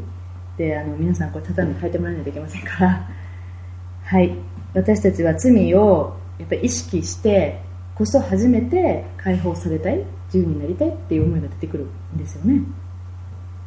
[0.57, 3.09] であの皆さんこれ畳に変えてもらわないといけませんから。
[4.03, 4.35] はい。
[4.73, 7.61] 私たちは罪をやっぱり意識して
[7.95, 12.61] こそ初めて解放されたい自由になりたいっていう思いが出てくるんですよね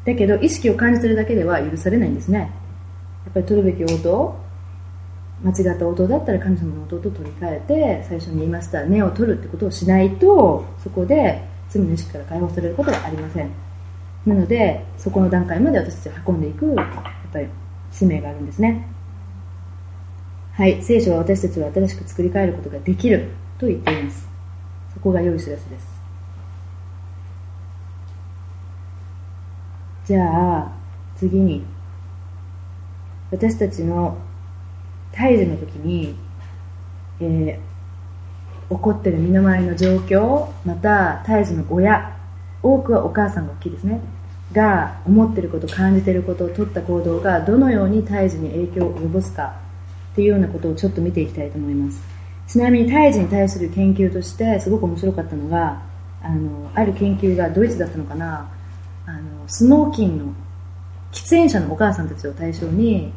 [0.05, 2.51] だけど意識を感じてるだけでは許されないんですね。
[3.25, 4.37] やっぱり取るべき応答
[5.43, 13.51] 間違った応答だったら神様の応答と取り替えて最初に言いました根を取るってことをしないとそこで罪の意識から解放されることはありません。
[14.27, 17.47] なのでそこの段階まで私たちを運んでいくやっぱり
[17.91, 18.87] 使命があるんですね。
[20.53, 24.29] はい聖書は私たちは新しく作り変えることができると言っています。
[24.93, 25.90] そこが良い知らせです。
[30.11, 30.73] じゃあ
[31.17, 31.65] 次に。
[33.31, 34.19] 私たちの
[35.13, 36.17] 胎児の時に、
[37.21, 37.71] えー
[38.71, 42.17] 起こってる身の回りの状況また胎児の親
[42.63, 44.01] 多くはお母さんが大きいですね
[44.53, 49.57] が思ってること感じてることを取った行動がどのように胎児に影響を及ぼすか
[50.13, 52.01] っていうようなことをちょっと見ていきたいと思います。
[52.47, 55.83] ちなみに胎児に対する研究としてすごく面白かったのが
[56.23, 58.49] あのある研究がドイツだったのかな。
[59.07, 60.35] あのスモーキンの
[61.13, 63.13] 喫煙者のお母さんたちを対象に、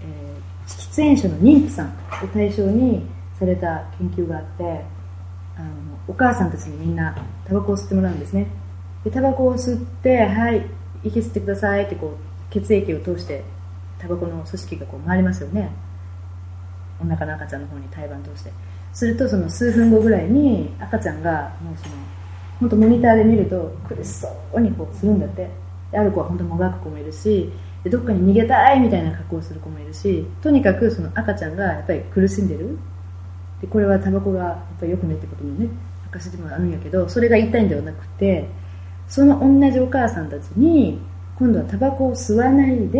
[0.00, 0.32] えー
[0.66, 3.06] 喫煙者の妊婦さんを対象に
[3.38, 4.84] された研究があって
[5.56, 5.68] あの
[6.06, 8.46] お母さんたちにみんなタバコを吸ってもらうんですね。
[9.04, 10.66] でタバコを吸ってはい
[11.02, 13.42] 息吸ってくださいってこう血液を通して
[13.98, 15.72] タバコの組織がこう回りますよね。
[17.00, 18.52] お腹の赤ちゃんの方に胎盤通して。
[18.92, 21.94] するとその数分後ぐらいに赤ちゃんがもうその
[22.62, 25.62] 本当モニターで見ると苦しそうにこうするんだって。
[25.98, 27.50] ある子は本当もがく子もいるし
[27.84, 32.78] でどっかに逃げたいみたいな格好をする子もいるしとにかくその赤ちゃんがやっぱり苦しんでる。
[33.60, 35.68] でこれはタバコがやっぱり良くないってこともね
[36.10, 38.48] 証でもあるんやけどそれが言いたいんではなくて
[39.06, 41.00] その同じお母さんたちに
[41.38, 42.98] 今度はタバコを吸わないで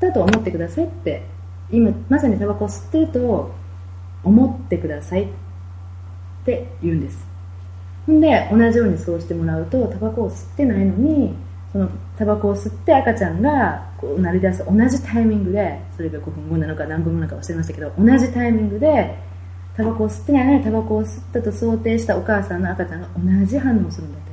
[0.00, 1.22] 吸ったと思ってくださいって
[1.70, 3.54] 今まさにタバコを吸ってると
[4.24, 5.28] 思ってくださいっ
[6.44, 7.31] て言うんです。
[8.20, 11.34] で同じようにそうしてもらうとタバコを吸ってないのに
[11.72, 19.18] そのタバコを吸って赤ちゃんがこう鳴り出す同じタイミングでそれが5分後なのか何分後なのか忘れましたけど同じタイミングで
[19.76, 23.08] タバコを吸ってないのにタバコを吸ったと想定したお母さんの赤ちゃんが
[23.40, 24.32] 同じ反応するんだって。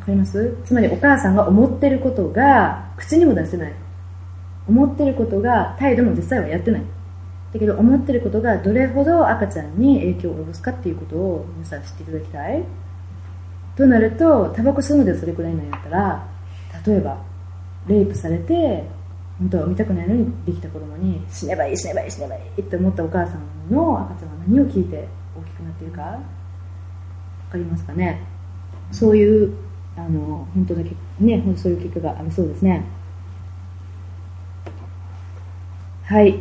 [0.00, 0.56] わかります？
[0.64, 3.72] つまりお母さんが思ってることが口にも出せない。
[4.68, 6.82] 思ってることが態度も実際はやってない。
[7.52, 12.62] だけど思ってることがどれほど赤ちゃんに影響を及ぼすかっていうことを皆さん知っていただきたい。
[13.76, 16.28] となるとタバコ吸うのでそれくらいなんやったら
[16.86, 17.16] 例えば
[17.86, 18.84] レイプされて
[19.38, 25.06] 本当は産みたくないのにできた子供に死ねばいい死ねばいい死ねばいいって思ったお母さんの赤ちゃんは何を聞いて
[25.38, 26.18] 大きくなっているか。
[27.50, 28.20] かりますかね？
[28.92, 29.54] そういう
[29.96, 32.84] あの本当のけね本当そういう結果があるそうですね。
[36.04, 36.38] はい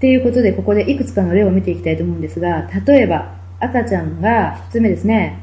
[0.00, 5.38] っていうことでここでいくつかの例を見ていきたいと思うんですが例えば赤ちゃんが1つ目ですね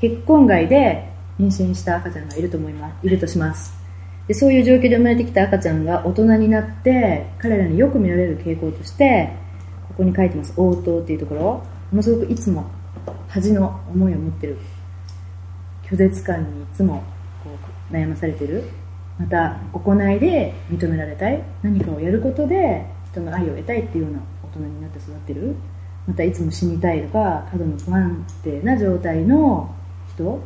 [0.00, 3.74] 結婚外で妊娠した赤ちゃんがいると思いますいるとします。
[4.28, 9.30] でそういう状況で生まれてきた赤ちゃんが大人になって彼らによく見られる傾向として
[9.88, 10.54] ここに書いてます。
[10.56, 11.42] 応答っていうところ。
[11.90, 12.64] ものすごくいつも
[13.28, 14.56] 恥の思いを持ってる。
[15.84, 17.04] 拒絶感にいつも
[17.44, 17.50] こ
[17.90, 18.64] う悩まされてる。
[19.18, 21.42] また行いで認められたい。
[21.62, 25.54] 何かをやることで人の愛を得たいっていうような大人になって育ってる？
[26.08, 29.72] またいつも死にたいとか過度の不安定な状態の
[30.14, 30.42] 人？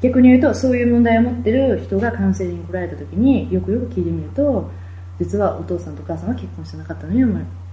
[0.00, 4.70] 逆に言うとそういう問題を持ってる人がカウンセリングに来られた時によくよく聞いてみると
[5.18, 7.22] 実はお父さんとお母さんは結婚してなかったのに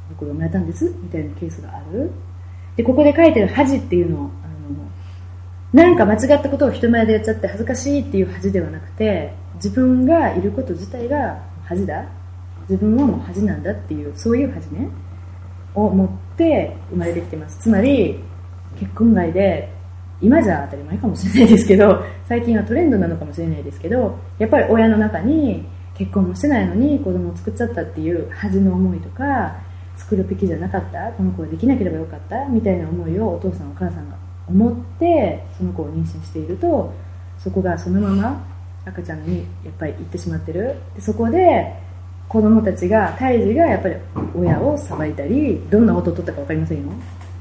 [0.10, 2.12] 僕が生まれたんですみたいなケースがある。
[2.76, 4.24] でここで書いてる恥っていうのをあ
[5.80, 12.06] のなんか間違ったことを人前でやっちゃって恥ずかしいっていう恥ではなくて自分がいること自体が恥だ。
[12.70, 14.90] 自分はもう恥なんだっていうそういう恥ね。
[15.78, 17.60] を持って生まれてきてます。
[17.60, 18.20] つまり
[18.80, 19.72] 結婚外で
[20.20, 25.64] 今じゃ当たり前かもしれないですけど最近はトレンドなのかもしれないですけどやっぱり親の中に
[25.96, 29.56] 結婚もしてないのに子供を作っちゃったっていう恥の思いとか
[29.96, 36.92] 作るべきじゃなかったこの子はできなければよかったみたいな思いをお父さんお母さんが思ってその子を妊娠していると
[37.38, 38.48] そこがそのまま
[38.86, 40.76] 赤ちゃんにやっぱり行ってしまってる。
[40.96, 41.87] でそこで
[42.28, 43.96] 子供たちが胎児がやっぱり
[44.36, 46.90] 親をさばいたりどんな音を取ったか分かりませんよ。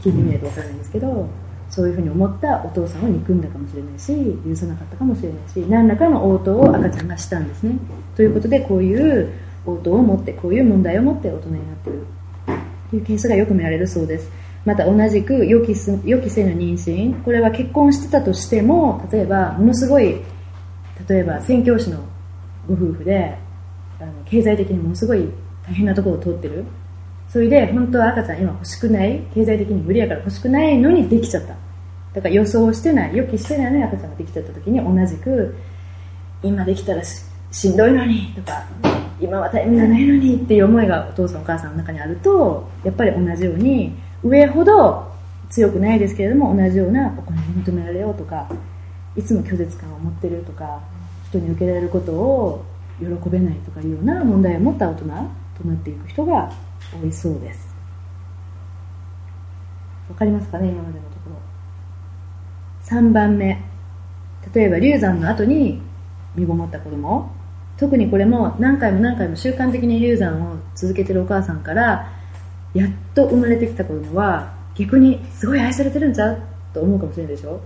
[0.03, 1.29] 聞いてみないと分からないんですけど
[1.71, 4.15] そういうふうに思ったお父さんを憎んだかもしれないし
[4.49, 7.77] 許さなかったかもしれないし何らかの応答を赤ちゃんがしたんですね。
[8.15, 9.33] ということでこういう
[9.67, 12.07] 応答を持ってこういう問題を持って大人になっている
[12.91, 14.31] というケースがよく見られるそうです。
[14.65, 17.23] また同じく予期す予期せぬ妊娠。
[17.25, 20.23] これは結婚してたとしても例えばものすごい
[21.09, 21.99] 例えば宣教師の
[22.69, 23.37] ご夫婦で
[24.01, 25.29] あの経済的にものすごい
[25.67, 26.65] 大変なところを通ってる。
[27.29, 31.55] それで本当は赤ちゃん今欲しくない経済的に無理やから欲しくないのにできちゃった。
[32.17, 35.55] だから予想してない予期してないのに赤ちゃんができちゃった時に同じく
[36.43, 38.65] 今できたらししんどいのにとか
[39.21, 45.13] 今はタイミングがないのにっていう思いがお父さんお母さんの中にあるとやっぱり同じように上ほど
[45.51, 48.49] 強くないですけれども同じようなお金に求められようとか
[49.15, 50.81] いつも拒絶感を持ってるとか
[51.29, 52.65] 人に受けられることを
[52.99, 56.51] 喜べないとかいうような問題を持った大人となっていく人が
[57.03, 57.75] 多いそうです。
[60.09, 61.37] わかりますかね今までのところ。
[62.85, 63.63] 3番目。
[64.55, 65.81] 例えば流産の後に
[66.35, 67.31] 身ごもった子供。
[67.77, 72.11] 特にこれも何回も何回も習慣的に流産を続けてるお母さんから
[72.73, 77.61] やっと生まれてきた子供は逆にすごい愛されてるんちゃうと思うかもしれないでしょ。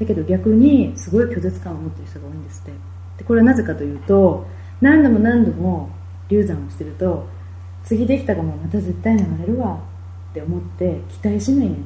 [0.00, 2.72] だけど逆にすごい拒絶感を持ってる人が多いんですって。
[3.18, 4.46] でこれはなぜかというと
[4.82, 5.88] 何度も何度も
[6.28, 7.26] 流産をしてると
[7.84, 9.80] 次できた子もまた絶対流れるわ
[10.30, 11.76] って思って期待しないね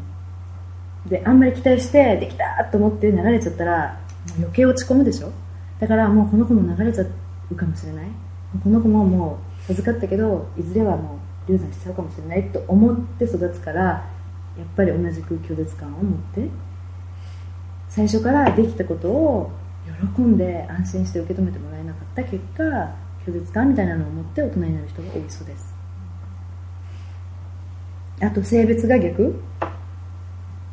[1.08, 4.00] であんまり期待してできたと思って流れちゃったら
[4.38, 5.30] 余計落ち込むでしょ？
[5.78, 7.04] だからもうこの子も流れちゃ
[7.50, 8.06] うかもしれない。
[8.64, 13.82] この子ももう授かったけどいずれはもう流産しちゃうかもしれないと思って育つから
[14.58, 16.48] やっぱり同じく拒絶感を持って
[17.88, 19.50] 最初からできたことを
[20.14, 22.62] 喜んで安心して受け止めてもらえなかった結果
[23.26, 25.74] 拒絶感みたいなのを持って大人になる人が多いそうです。
[28.20, 29.42] あと性別が逆。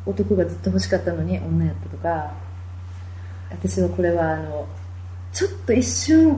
[0.06, 2.32] 男がずっと欲しかったのに女やったとか。
[3.50, 4.66] 私はこれはあの
[5.32, 6.34] ちょっと一瞬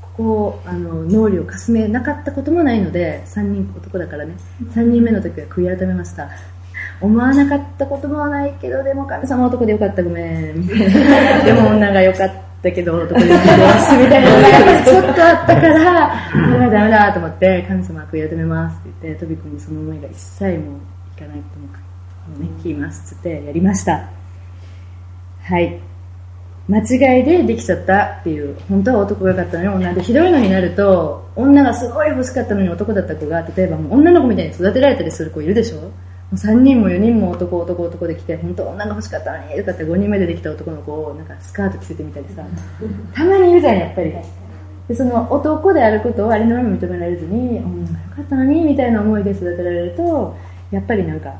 [0.00, 4.34] ここあの脳裏をかすめなかったこともないので3人男だからね。
[4.74, 6.30] 3人目の時は悔い改めました。
[7.00, 10.02] 思わなかったこともないけどでも神様男でよかった。
[10.02, 10.66] ごめん。
[10.66, 12.30] でも女がよかっ
[12.62, 16.10] たけど男でよかったみたいなのがちょっとあったから
[16.52, 20.54] これはダメだと思って神様悔い改めますって言って飛び込んでその思いが一切もう
[21.16, 24.02] いかないこともね聞きますっつってやりました。
[25.42, 25.78] はい。
[26.68, 35.90] 間違いでできちゃったっていう本当は男が良かったのに女でひどいのになると女がすごい欲しかったのに男だった子が例えばもう女の子みたいに育てられたりする子いるでしょ？
[36.32, 42.44] 3人も4人も男男男で来て本当女が欲しかったのにとかって5人目でできた男の子をなんかスカート着せてみたりさ
[43.14, 44.12] たまにいるじゃんやっぱり。
[44.88, 50.34] でその男であることをありのまま認められずに女が良かったのにみたいな思いで育てられると
[50.70, 51.34] やっぱりなんか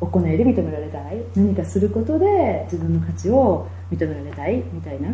[0.00, 1.22] 行いで認められたい。
[1.36, 5.10] 何かすることで自分の価値を認められたいみたいな。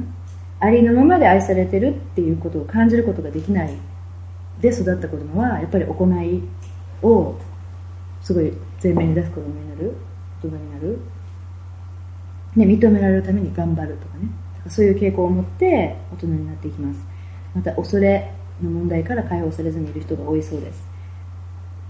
[0.58, 3.76] ありのままで愛されてるっていうことを感じることができない。
[4.60, 6.42] で育った子供はやっぱり行い
[7.02, 7.34] を
[8.22, 8.52] すごい
[8.86, 9.94] 前面に出す子供になる？
[10.42, 10.98] 大人になる？
[12.54, 14.28] ね、認められるために頑張るとかね。
[14.68, 17.00] そういう傾向を持って大人になっていきます。
[17.54, 18.32] また恐れ
[18.62, 20.82] の問題から解放されずにいる人が多いそうです、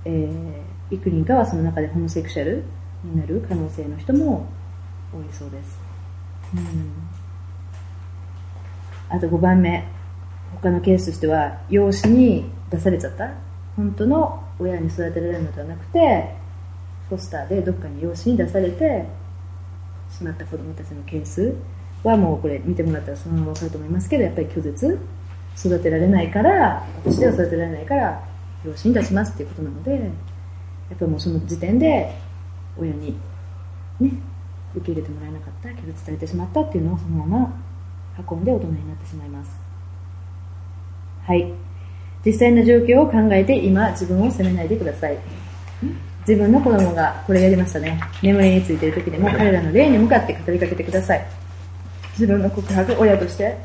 [0.05, 2.64] えー、幾人かはその中でホモセクシャル
[3.05, 4.47] になる可能性の人も
[5.12, 5.78] 多いそうです、
[6.55, 6.92] うん、
[9.09, 9.84] あと5番目。
[10.62, 13.34] 他のケースとしては養子に出されちゃった。
[13.76, 16.34] 本当の親に育てられるのではなくて
[17.09, 19.07] フォスターでどっかに養子に出されて
[20.11, 21.55] しまった子供たちのケース
[22.03, 24.99] はもうこれ見てもらったらそのまま分かると思いますけどやっぱり拒絶
[25.57, 28.29] 育てられないから私では育てられないから
[28.65, 29.99] 養子に出しますっていうことなのでや
[30.95, 32.15] っぱもうその時点で
[32.79, 33.17] 親に
[34.01, 34.13] ね
[34.75, 37.63] 受け入れてもらえなかった拒絶されてしまったっていうのをそのまま
[38.31, 39.59] 運んで大人になってしまいます。
[41.25, 41.53] はい。
[42.25, 45.19] 実際の状況を考えて今自分を責めないでください。
[46.27, 48.01] 自分の子供がこれやりましたね。
[48.20, 51.24] 眠りについている時でも彼らの霊に向かって語りかけてください。
[52.14, 53.57] 自分の告白親として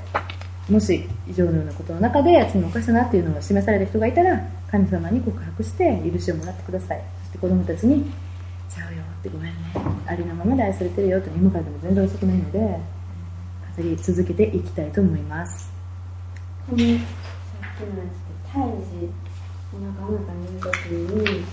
[0.70, 4.40] もし以上のようなことの中で罪を犯したなっていうのが示される人がいたら
[4.70, 7.02] 神様に告白して許しをもらってください。
[7.24, 8.06] そして子供たちに
[8.70, 9.58] 「ちゃうよ」ってごめんね。
[10.06, 15.72] ありのままで愛されてるよと今からでも全然遅くないので語り続けていきたいと思います。
[16.70, 17.02] このさっきのや
[18.14, 18.62] つで胎
[19.02, 19.10] 児
[19.74, 20.76] お腹の中にいる時
[21.40, 21.44] に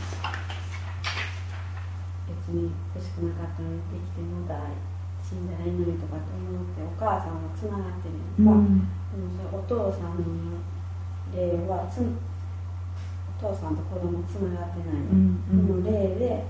[2.48, 4.56] 別に欲しくなかったらできてもだ
[5.20, 8.64] 死んだらいいのにとかって思ってお母さんはつながってるやんか、
[9.12, 10.56] でもそれお父さんの
[11.36, 15.84] 霊はつお父さんと子供つながってないの、うんうん。
[15.84, 16.48] その霊で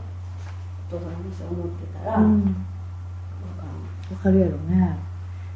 [0.89, 2.67] お父さんがもし思ってたら、うん。
[4.11, 4.97] わかるやろね。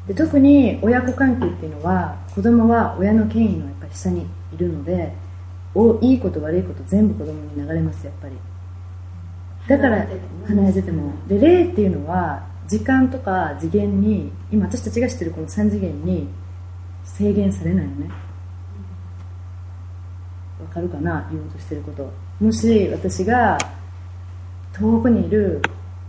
[0.07, 5.13] で特に親子関係っていうのは子供は親の権威のやっぱり下にいるので
[5.73, 8.35] おいいこと悪いこと全部子供に流れますやっぱり
[9.67, 10.07] だから
[10.47, 11.13] 離れてても。
[11.27, 16.27] で霊っていうのは時間とか次元に今私たちが知ってるこの3次元に
[17.03, 18.09] 制限されないのね。
[20.61, 21.27] わかるかな？
[21.31, 22.11] 言おうとしてること。
[22.39, 23.57] もし私が
[24.73, 25.61] 遠くにいる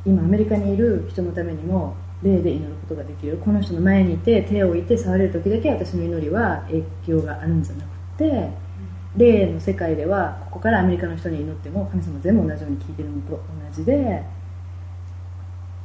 [0.07, 3.37] 今アメリカにいる人のためにも霊で祈ることができる。
[3.39, 7.89] この人の前にいて手を置いて触れる時だけ私の祈りは影響があるんじゃなく
[8.19, 8.51] て
[9.17, 13.41] 霊の世界ではここからアメリカの人に祈っても神様全部同じように聞いてるのと同
[13.73, 14.25] じで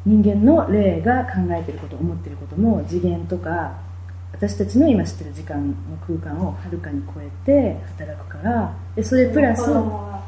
[0.05, 3.77] 人間の霊が考えてること思ってることも次元とか
[4.31, 5.75] 私たちの今知ってる時間の
[6.07, 10.19] 空間をはるかに超えて働くからでそれプラス、その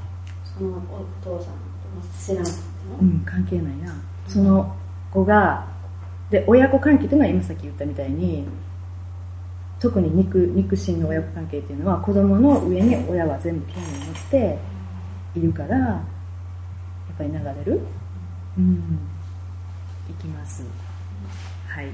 [0.92, 1.56] お父さんと
[2.20, 2.44] 知ら
[3.00, 3.94] うん、関係ないな。
[4.28, 4.76] その
[5.12, 5.68] 子が
[6.30, 8.46] で親子関係というのは今さっき言ったみたいに
[9.82, 14.60] 特に肉肉親の親子関係っていうのは子供の上に親は全部権利を持って
[15.36, 15.96] いるからや
[17.14, 17.82] っぱり流れる。
[18.58, 19.00] うん。
[20.10, 20.64] いきます。
[21.68, 21.88] はい。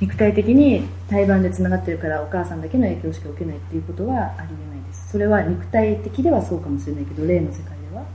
[0.00, 5.12] 肉体的に胎盤でつながってるからお母さんだけの影響しか受けないっていうことはありえないです。
[5.12, 8.06] それは肉体的ではそうかもしれないけど霊の世界では、うん、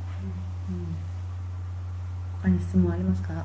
[2.44, 3.30] 他に質問ありますか？
[3.30, 3.36] 大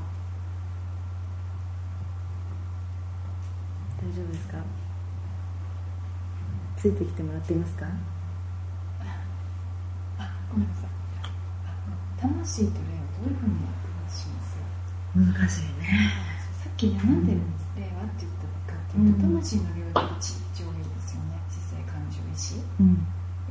[4.14, 4.58] 丈夫ですか？
[6.76, 7.86] ついてきてもらっていますか？
[10.18, 10.90] あごめんなさい。
[11.24, 11.72] あ
[12.20, 13.54] 魂と霊をどういうふうに
[14.04, 14.56] 話します？
[15.16, 16.12] 難しいね。
[16.62, 17.32] さっきねなんで
[17.76, 19.40] 霊はって言ったかっていうと、うん。
[19.40, 21.40] 魂の領域地上位ですよね。
[21.48, 23.00] 実際感情意志うん。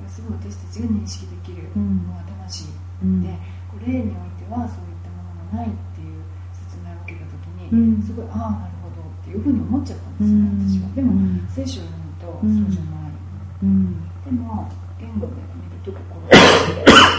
[0.08, 2.06] すごい私たちが認識できるうん。
[2.06, 2.70] のは魂
[3.02, 3.24] うん。
[3.24, 3.30] で、
[3.70, 6.22] こう霊においてはそういったものがないっていう
[6.54, 8.06] 説明を受けた時に、うん。
[8.06, 10.94] すごいああなるほどっていうふうに思っちゃったんですよね、私は。
[10.94, 11.42] でも、うん。
[11.50, 12.62] 聖書を読むとうん。
[12.62, 12.95] そうじゃない、
[13.66, 14.04] うん。
[14.26, 16.30] でも言語で見ると心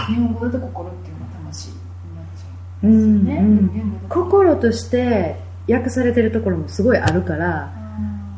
[0.07, 1.75] 日本語だと心っていうのは魂に
[2.15, 2.47] なっちゃ
[2.83, 3.67] ううんですよね、うん。
[3.67, 5.35] でも言語だと心として
[5.69, 7.71] 訳されてるところもすごいあるから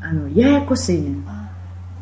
[0.01, 1.17] ああのややこしいね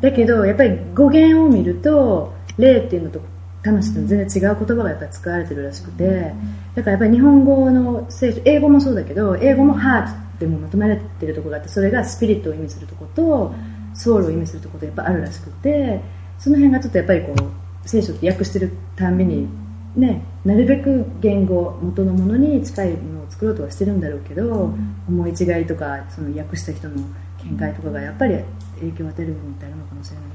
[0.00, 3.20] だけどやっぱり語源を見ると霊っていうのと
[3.62, 6.32] 魂と全然違う言葉がやっぱり使われてるらしくて
[6.74, 13.54] だからやっぱり日本語の聖書英語もそうだけど英語もハートでもまとめられてるところがあってそれがスピリットを意味するところと
[13.98, 16.00] ソウルを意味するところとやっぱあるらしくて
[16.38, 19.48] その辺がちょっとやっぱりこう聖書って訳してるたんびに
[19.96, 24.72] ねなるべく言語元のものに近いものを作ろうとはしてるんだろうけど、
[25.08, 26.96] 思い違いとかその訳した人の
[27.44, 28.38] 見解とかがやっぱり
[28.78, 30.30] 影響を与える部分ってあるのかもしれないね、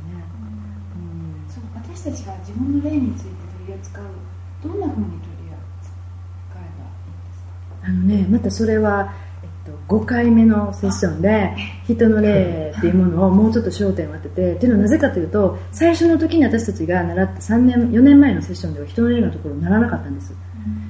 [0.95, 1.53] うん。
[1.53, 3.30] そう私たちが自分の霊について
[3.66, 4.03] 取り扱う
[4.64, 7.88] どんなふうに取り扱えばいいんですか？
[7.88, 9.32] あのね、またそれは、えっと、
[9.88, 11.55] 5回目のセッションで
[11.88, 20.34] 人の霊っていうものをもうちょっと焦点を当ててっていうのはなぜかというと最初の時に私たちが習った3年4年前のセッションでは人の霊のところにならなかったんです。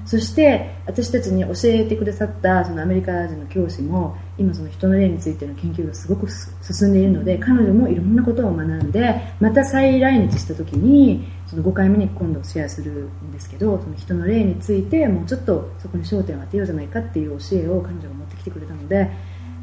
[0.06, 19.12] そして私たちに教えてくださったそのアメリカ人の教師も今その人の霊についての研究がすごく進んでいるので彼女もいろんなことを学んでまた再来日した時にその5回目に今度シェアするんですけどその人の霊についてもうちょっとそこに焦点を当てようじゃないかっていう教えを彼女が持ってきてくれたので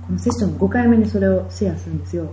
[0.07, 2.33] このセッションの5回目にそれをシェアするんですよ。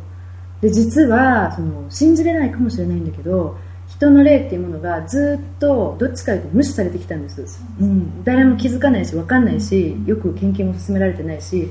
[0.61, 3.57] で実はその信じれないかもしれないんだけど
[3.87, 11.69] 人の霊っていうものがずっとどっちかというと無視されてきたんです、うん、誰も気づかないし分かんないしよく研究も進められてないし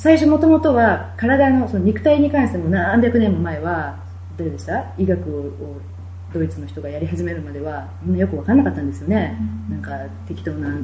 [0.00, 3.98] 最初もともとは体のその肉体に関しても何百年も前は
[4.38, 4.94] 誰でした？
[4.96, 5.76] 医学を
[6.32, 9.36] ドイツの人がやり始めるまではみんなよく分かんなかったんですよね、
[9.68, 9.90] なんか
[10.26, 10.74] 適当な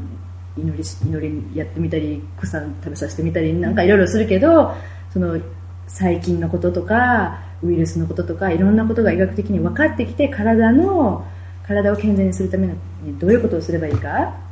[0.58, 4.74] 祈り祈りやってみたり草食べさせてみたりなんかいろいろするけど
[5.10, 5.40] その
[5.88, 11.24] 細菌のこととかウイルスのこととかいろんなことが医学的に分かってきて体の
[11.66, 14.45] 体を健全にするためにどういうことをすればいいか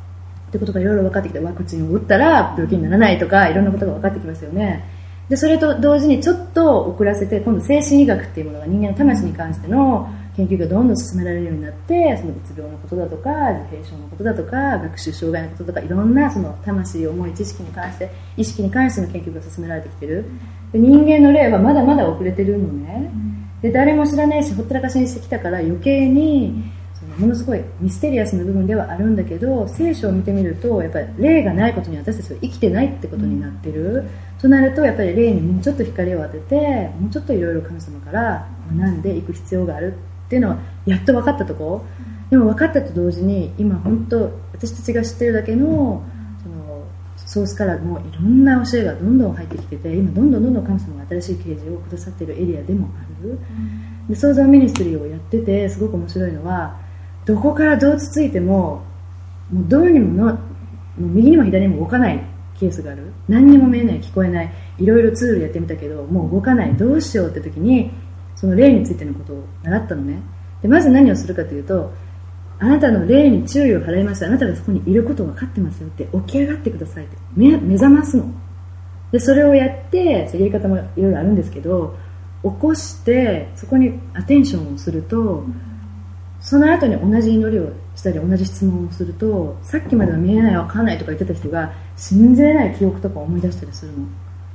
[0.55, 4.83] ってことがいろいろ分かってきてワクチンを打ったら病気にならないとかいろんなことが分かってきますよね。
[5.29, 20.25] でそれと同時にちょっと遅らせて今度精神医学っていうものが人間の魂に関しての研究がどんどん進められるようになってそのうつ病のことだとか自閉症のことだとか学習障害のこととかいろんなその魂重い知識に関して意識に関しての研究が進められてきてる。
[20.71, 23.09] で人間の例はまだまだ遅れてるのね。
[23.61, 26.74] で誰も知らないしほったらかしにしてきたから余計に
[27.17, 34.03] ものすごいミステリアスな部分ではあるんだけど聖書を見てみるとやっぱり霊がないことに私たちは生きてないってことになってる、
[34.41, 39.93] となるとやっぱり霊にもうちょっと光を当ててもうちょっといろいろ神様から学んでいく必要がある
[40.25, 41.63] っていうのはやっと分かったとこ。
[41.65, 46.03] ろでも分かったと同時に今本当私たちが知ってるだけの
[46.41, 46.83] その
[47.15, 53.39] ソースからもういろんな教えがどんどん入ってきてて今どんどんどんどん神様が新しい啓示をくださってるエリアでもある。
[54.09, 56.79] で創造ミニストリーをやっててすごく面白いのは
[57.25, 58.83] どこからどうつついても
[59.51, 60.39] もうどうにもの
[60.97, 62.23] 右にも左にも動かない
[62.59, 63.11] ケースがある。
[63.27, 66.75] 何にも見えない聞こえないいろいろツールやってみたけどもう動かない。
[66.75, 67.91] どうしようって時に
[68.35, 70.21] その霊についてのことを習ったのね。
[70.61, 71.91] でまず何をするかというと
[72.59, 77.17] あなたの霊に注意を払いましたあなたがそこにいること分かってますよって起き上がってくださいって。
[77.35, 78.25] 目目覚ますの。
[79.11, 81.95] でそれをやってやり方もいろいろあるんですけど
[82.43, 85.45] 起こしてそこにアテンションをすると
[86.39, 94.05] その後に同じ祈りをしたり同じ質問をするとさっきまでは見えない分かんないとか言ってた人が信じれない記憶とか思い出したりするの。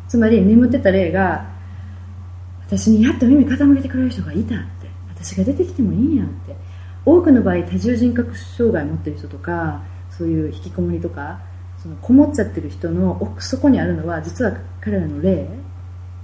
[0.08, 1.48] つまり眠ってた霊が
[2.66, 6.56] 私にやっと耳傾けてくれる人がいたって私が出てきてもいいんやって。
[7.04, 11.40] 多くの場合多重人格障害持ってる人とかそういう引きこもりとか
[11.78, 15.48] そのこもっちゃってる人の奥底にあるのは実は彼らの霊。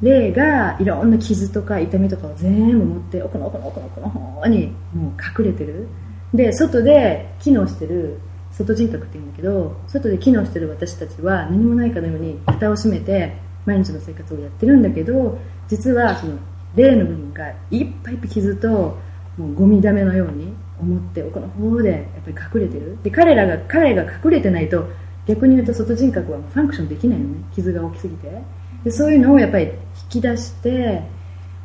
[0.02, 5.88] 霊がいろんな傷とか痛みとかを全部持って奥の奥の奥の奥の方にもう隠れてる。
[6.34, 8.18] で外で機能してる
[8.52, 15.38] 外人格って言うんだけど外で機能してる私たちは何もないかのように蓋を閉めて毎日の生活をやってるんだけど
[15.68, 16.38] 実はその
[16.74, 18.98] 霊の部分がいっぱいいっぱい傷と
[19.38, 22.02] もうゴミだめのように思って奥の方でやっ
[22.34, 22.98] ぱり隠れてる。
[23.02, 24.88] で彼らが彼が隠れてないと
[25.26, 27.44] 逆に言うと外人格はファンクションできないのね。
[27.54, 28.42] 傷が大きすぎて。
[28.86, 29.70] でそういうのをやっぱり引
[30.08, 31.02] き出して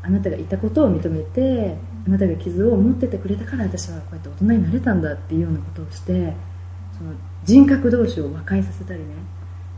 [0.01, 6.33] あなたがいたことを認めてあなたが傷を持っててくれたから私はこうやって大人になれたんだっていうようなことをして
[6.97, 7.13] その
[7.43, 9.05] 人格同士を和解させたりね。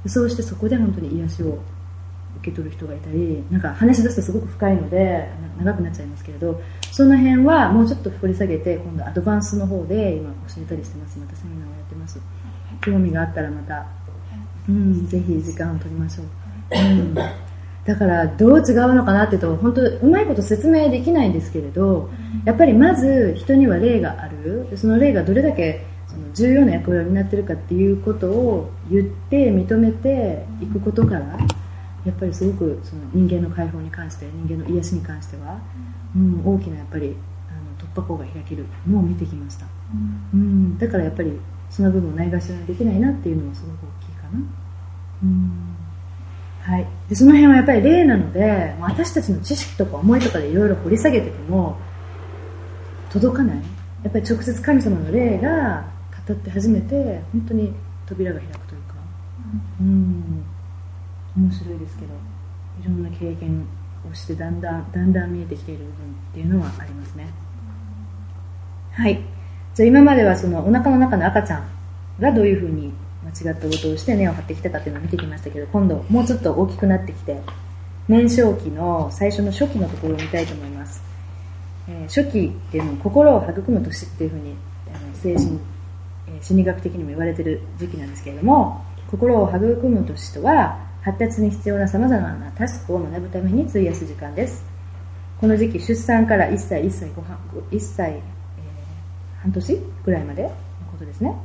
[0.05, 1.59] そうしてそこで本当に癒しを
[2.37, 11.19] 受け取る人がいたりなんか話し出すとすごく深いので長くなっちゃいますけれどその辺はもうちょっと掘り下げて今度アドバンスの方で今教えたりしてます。
[11.19, 12.21] またセミナーをやってます。
[12.85, 13.85] 興味があったらまた、
[14.69, 16.25] うん、ぜひ時間を取りましょう、
[16.71, 22.09] うん、だからどう違うのかなってと本当うまいこと説明できないんですけれど
[22.45, 24.67] やっぱりまず人には霊がある。
[24.75, 31.37] その霊がどれだけその重要な役割を担ってるかっていうことを言って認めていくことから
[32.05, 35.59] やっぱりすごくその人間の解放に関して人間の癒しに関しては、
[36.15, 37.15] うん、大きなやっぱり
[37.49, 38.65] あの突破口が開ける。
[38.87, 39.65] のを見てきました、
[40.33, 41.39] うん、うん、だからやっぱり
[41.69, 43.71] その部分をないがしろにできないなっていうのもすごく
[44.03, 44.29] 大きいかな、
[45.23, 45.72] うん
[46.63, 51.77] はい、でその辺はやっぱり例なので私たちの知識とか思いとかでいろいろ掘り下げてても
[53.11, 53.57] 届かない。
[54.03, 55.85] やっぱり直接神様の霊が
[56.27, 57.73] 語って初めて本当に
[58.05, 58.95] 扉が開くというか、
[59.81, 60.45] うん、
[61.37, 62.13] 面白いですけど
[62.81, 63.65] いろんな経験
[64.09, 67.27] をしてだんだんだんだん見えてきている部分っていうのはありますね。
[68.91, 69.19] はい。
[69.75, 71.67] じゃあ今まではそのお腹の中の赤ちゃん
[72.19, 72.93] がどういうふうに
[73.23, 77.41] 間違ったことをして根を張ってきたかっていうのを見てきましたけど今度もうちょっと大きくなってきて
[78.07, 81.01] 年少期の最初の初期のところを見たいと思います、
[81.87, 84.55] えー、初期っていうのは心を育む年っていうふうに
[84.93, 85.59] あの精神
[86.27, 89.57] えー心理学的にも言われてる時期なんですけれども心を育
[89.87, 94.63] む年とは発達に必要なさまざまなタスクを学ぶために費やす時間です。
[95.39, 97.37] この時期出産から1歳1歳5半
[97.71, 98.21] 1歳、えー
[99.41, 100.49] 半年ぐらいまでの
[100.89, 101.35] ことですね。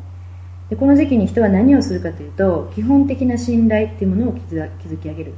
[0.71, 5.33] でこの時期に人は何をするかというと基本的な信頼っていうものを築き上げる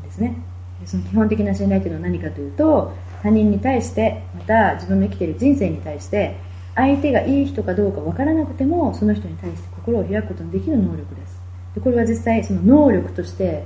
[0.00, 0.36] んですね。
[0.80, 6.36] でその基本的な信頼というのは何かというと他人に対してまた自分の生きている人生に対して
[6.74, 11.40] 相手がいい人かどうかわからなくてもその人に対して心を開くことのできる能力です。
[11.74, 13.64] でこれは実際その能力として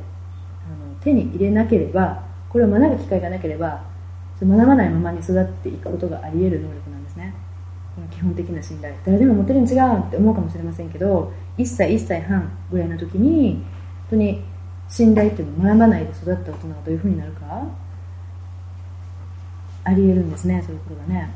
[0.66, 3.82] あの手に入れなければこれを学ぶ機会がなければ
[4.40, 6.97] 学ばないままに育っていくことがあり得る能力なんです
[7.98, 8.94] この基本的な信頼。
[9.04, 13.64] 誰でも持てるに違うって思うかもしれませんけど1歳1歳半ぐらいの時に本
[14.10, 14.42] 当に
[14.88, 17.66] 信頼っていうのを学ばないで育った大人がどういうふうになるか
[19.84, 21.30] あり得るんですねそういうことがね。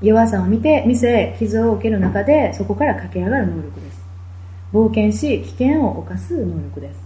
[0.00, 4.02] 弱さを見て見せ傷を受ける中でそこから駆け上がる能力です。
[4.72, 7.00] 冒険し危険を冒す能力です。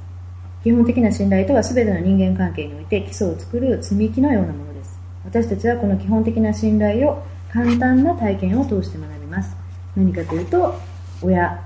[0.65, 4.99] 基本的な信頼とは全ての人間関係において基礎を作る積み木のようなものです。
[5.25, 7.23] 私たちはこの基本的な信頼を
[7.57, 9.57] 簡単な体験を通して学びます。
[9.97, 10.79] 何かというと
[11.23, 11.59] 親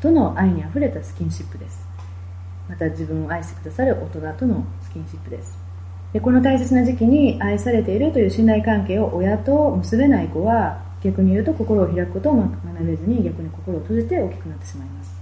[0.00, 1.84] との愛にあふれたスキンシップです。
[2.68, 5.58] また自分を愛してくださる大人とのスキンシップです。
[6.12, 15.20] でこの大切な時期に愛されているという信頼関係を親と結べない子は逆に言うと心を開くことを学べずに逆に心を閉じて大きくなってしまいます。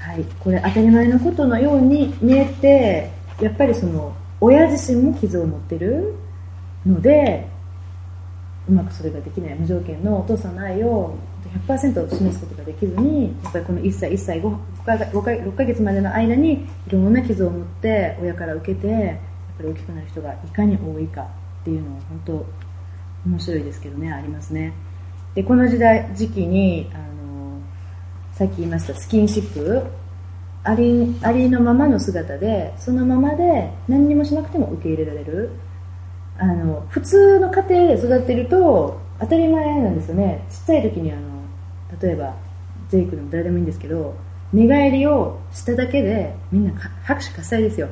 [0.00, 6.14] はい、これ当たり前のことのように見えてやっぱりその親自身も傷を持ってる
[6.86, 7.54] ので
[8.68, 11.16] うまくそれができない無条件のお父さんの愛を
[11.68, 19.16] 100%示すことができずにやっぱりこの1歳1歳 5, 5か6ヶ月までの間にいろんな傷を持って親から受けてやっ
[19.56, 22.46] ぱり大きくなる人がいかに多いかっていうのは本当
[23.26, 24.72] 面白いですけどねありますね。
[25.34, 27.60] でこの時代時期にあの
[28.32, 29.82] さっき言いましたスキンシップ
[30.64, 35.50] ありありのままの姿でそのままで何にもしなくても受け入れられる。
[36.38, 40.44] あの普通の家庭で育ってると当たり前なんですよね。
[40.50, 41.20] ちっちゃい時にあの
[42.00, 42.34] 例えば
[42.90, 44.14] ジェイクでも誰でもいいんですけど
[44.52, 47.88] 寝返りをしただけでみんなか拍手喝采ですよ。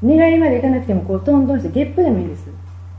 [0.00, 2.44] 寝返りまでいかなくてもこうトントンしてゲップでもいいです。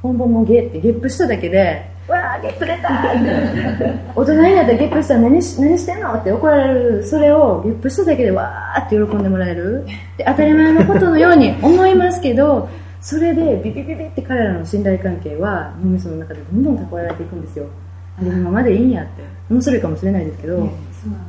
[0.01, 2.89] 本番もゲってゲップしただけでわあゲップ出た。
[4.15, 7.03] 大人になったらゲップしたら何し何してんのって怒られる。
[7.03, 9.86] それをゲップしただけでわーって喜んでもらえる。
[10.17, 12.67] で当たり前のことのように思いますけど
[13.02, 17.68] それでビビビビって彼らの信頼関係は脳みその中でどんどん蓄えられていくんですよ。
[18.18, 19.24] あれのままでいいんやって。
[19.50, 20.70] 面白いかもしれないですけど、うん。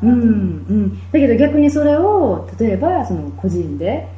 [0.03, 1.19] うん、だ。
[1.19, 4.09] けど逆にそれを例えばその個人で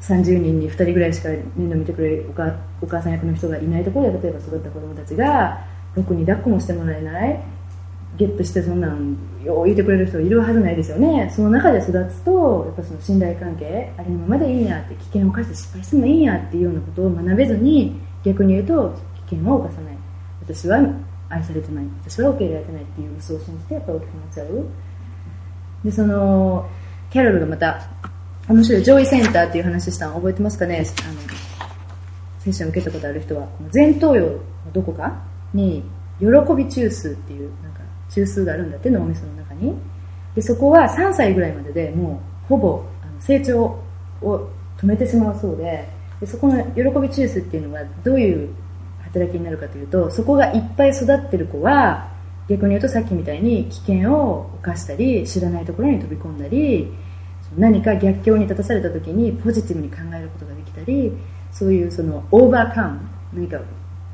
[0.00, 5.64] 30人に2人ぐらいしか面倒見てくれるお母お母さん役の人がいないところで例えば育った子供たちが
[5.94, 7.40] ろくに抱っこもしてもらえない
[8.16, 11.32] ゲップしてそんなんよう言ってくれる人いるはずないですよね。
[11.34, 18.94] その中で育つとやっぱその信頼関係ありのままでいいんやって危険を冒して失敗してもいいんやっていうようなことを学べずに逆に言うと
[19.28, 19.96] 危険を犯さない。
[20.42, 20.78] 私は
[21.28, 21.84] 愛されてない。
[22.04, 24.66] 私は受け入れられてないっていう嘘を信じてやっぱ大きくなっちゃう。
[25.84, 26.68] でその
[27.10, 27.80] キャロルがまた
[28.48, 30.76] 面白い上位センターっていう話したの覚えてますかね？
[30.76, 30.84] あの
[32.40, 34.38] セッション受けたことある人は前頭葉の
[34.72, 35.22] どこか
[35.54, 35.82] に
[36.18, 37.50] 喜び中枢っていう
[38.14, 39.74] 中枢があるんだって脳みその中に。
[40.34, 42.82] でそこは3歳ぐらいまででもうほぼ
[43.20, 43.78] 成長
[44.22, 44.48] を
[44.78, 45.86] 止めてしまうそうで
[46.20, 48.48] でそこの喜び中枢っていうのはどういう
[49.02, 52.08] 働きになるかというとそこがいっぱい育ってる子は
[52.48, 56.90] 逆に言うとさっきみたいに危険を犯したり知らないところに飛び込んだり
[57.56, 61.12] 何か逆境に立たされた時にポジティブに考えることができたり
[61.52, 63.00] そういうそのオーバーカム
[63.34, 63.58] 何か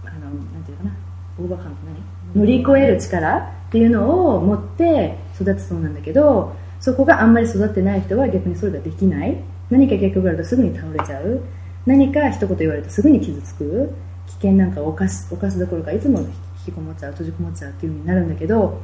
[0.04, 0.96] あのなんていうかな？
[1.38, 1.86] オーバーカムって
[2.34, 2.40] 何？
[2.40, 9.36] 乗り越える力っていうのを持って育つそうなんだけどそこがあんまり育ってない人は逆にそれができない。
[9.70, 11.42] 何か逆境があるとすぐに倒れちゃう。
[11.84, 13.92] 何か一言言われるとすぐに傷つく。
[14.28, 16.26] 危険なんかを犯す犯すどころかいつも引
[16.66, 18.80] きこもっちゃう閉じこもっちゃうっていう風になるんだけど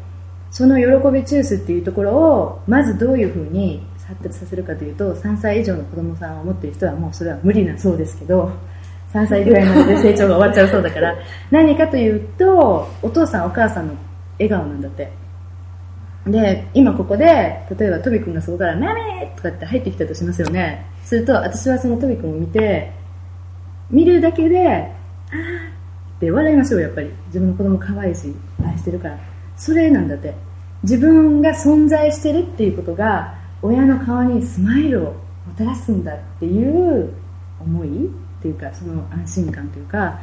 [0.51, 8.51] その喜び中枢っていうところをまずどういうふうに発達させるかというと3歳以上の子供さんを持ってる人はもうそれは無理なそうですけど
[9.12, 11.16] 3歳ぐらいまでで成長が終わっちゃうそうだから
[11.51, 13.95] 何かというとお父さんお母さんの
[14.39, 15.11] 笑顔なんだって。
[16.26, 17.24] で今ここで
[17.78, 20.87] 例えばトビ君がそこから「マミー!」とかって入ってきたとしますよね。
[21.03, 22.93] すると私はそのトビ君を見て
[23.91, 24.87] 見るだけで「あー！
[26.16, 27.11] って笑いましょうやっぱり。
[27.26, 29.18] 自分の子供可愛いし愛してるから。
[29.57, 30.35] それなんだって。
[30.82, 35.14] 自分が存在してるっていうことが親の顔にスマイルをも
[35.57, 37.11] たらすんだっていう
[37.61, 38.09] 思いっ
[38.43, 40.18] ていうかその安心感というか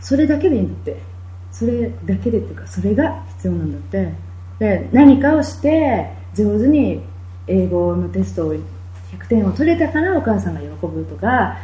[0.00, 1.02] それだけでいいんだって。
[1.50, 4.12] それだけでっていうかそれが必要なんだって。
[4.58, 7.00] で何かをして上手に
[7.46, 8.60] 英語のテストを100
[9.28, 11.56] 点を取れたからお母さんが喜ぶとか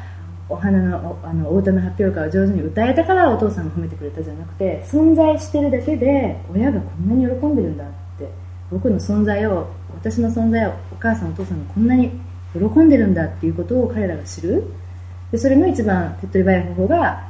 [0.48, 7.94] お花のおあのお歌の発表会を上手に歌えたからお父さんが褒めてくれたじゃなくて存在してるだけで親がこんなに喜んでるんだって。
[8.70, 12.10] 僕の存在を私の存在をお母さんお父さんがこんなに
[12.52, 14.64] 喜んでるんだっていうことを彼らが知る。
[15.30, 17.28] でそれの一番手っ取り早い方法が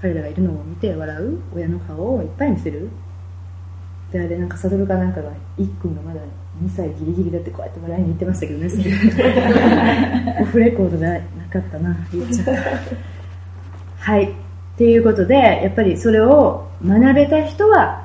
[0.00, 1.40] 彼らがいるのを見て笑う。
[1.54, 2.90] 親の顔をいっぱい見せる。
[4.12, 6.20] であれなんかサドルかなんかが一君がまだ
[6.62, 8.68] 2歳ギリギリだってこうやって笑いに行ってましたけどね。
[10.40, 11.18] オフレコードがな
[11.50, 14.12] かったな言っちゃった。
[14.12, 14.24] はい。
[14.24, 14.28] っ
[14.76, 18.02] ていうことでやっぱりそれを学べた人は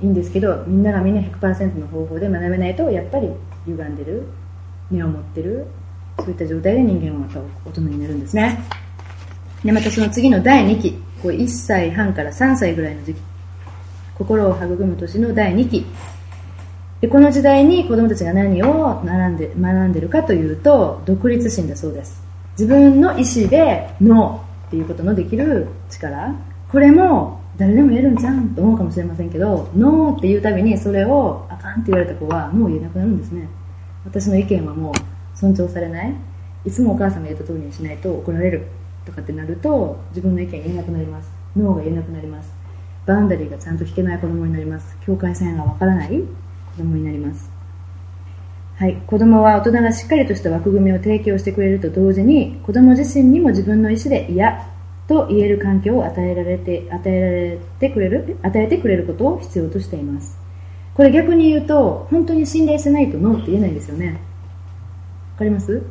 [0.00, 3.28] いいんですけどみんながみんな100%の方法で学べないとやっぱり
[3.66, 4.24] 歪んでる
[4.90, 5.66] 目を持ってる
[6.18, 8.58] そういった状態で人間はまた大人になるんですね。
[9.64, 10.92] でまたその次の第2期
[11.22, 13.20] こう1歳半から3歳ぐらいの時期
[14.20, 15.86] 心を育む年の第2期。
[17.00, 22.22] でこの時代に子供たちが何を学んで学んでるかというと独立心だそうです。
[22.52, 26.34] 自分の意思でノーっていうことのできる力。
[26.70, 33.48] これも誰でも言えるんじゃんと思うかもしれませんけどノーっていうたびにそれをあかんって言われた子はもう言えなくなるんですね。
[34.04, 34.94] 私の意見はもう
[35.34, 36.14] 尊重されない。
[36.66, 38.66] いつもお母さんが言った通りにしないと怒られる
[39.06, 41.30] とかってなると自分の意見言えなくなります。
[41.56, 42.59] ノーが言えなくなります。
[43.06, 44.96] バウンダリーがちゃんと引けない子供になります。
[45.04, 46.24] 境界線がわからない子
[46.78, 47.50] 供になります。
[48.76, 54.66] はい、子供は大人がしっかりとした枠組みを提供してくれると同時に子供自身にも自分の意思で嫌
[55.06, 60.38] と言える環境を与えられて与えられてくれる与えてくれることを必要としています。
[60.94, 64.20] これ逆に言うと本当に信頼してないとノーって言えないんですよね。
[65.32, 65.82] わかります？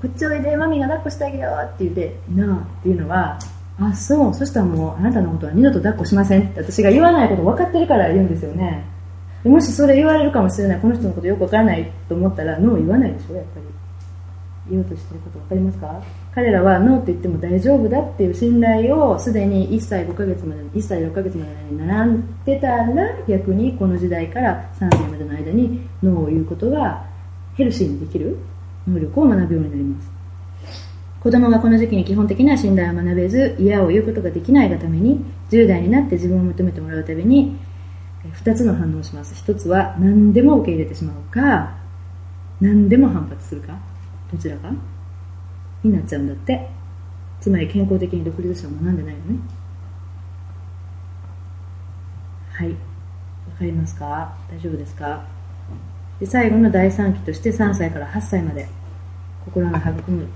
[0.00, 3.38] こっちおいでマミが抱っこしてあげようって言ってなあっていうのは
[3.80, 4.34] あそう。
[4.34, 6.42] そしたらもうあなたのことは二度と抱っこしません。
[6.42, 8.84] って私が言わないこと分かってるから言うんですよね。
[9.44, 10.80] もしそれ言われるかもしれない。
[10.80, 13.66] この人のことよくわからないと思ったらノー言わないでしょやっぱり。
[14.70, 16.02] 言おうとしてること分かりますか？
[16.34, 22.86] 彼らはノーって言っても大丈夫だっていう信頼をすでに1歳5ヶ月まで1歳6ヶ月までに並んでたら
[23.26, 27.02] 逆にこの時代から3歳までの間にノーを言うことが
[27.56, 28.36] ヘルシーにできる
[28.86, 30.17] 能力を学ぶようになります。
[31.20, 37.58] 子供がこの時期に基本的な信頼を学べず嫌を言うことができないがために10代になって自分を認めてもらうために
[38.24, 39.34] 2つの反応をします。
[39.34, 41.76] 1つは何でも受け入れてしまうか
[42.60, 43.78] 何でも反発するか
[44.32, 44.70] どちらか
[45.82, 46.68] になっちゃうんだって。
[47.40, 49.38] つまり健康的に独立心を学んでないのね。
[52.50, 52.70] はい。
[52.70, 52.76] わ
[53.56, 54.36] かりますか？
[54.50, 55.24] 大丈夫ですか？
[56.18, 58.68] で最後の第3期として3歳から8歳まで
[59.44, 60.28] 心の育む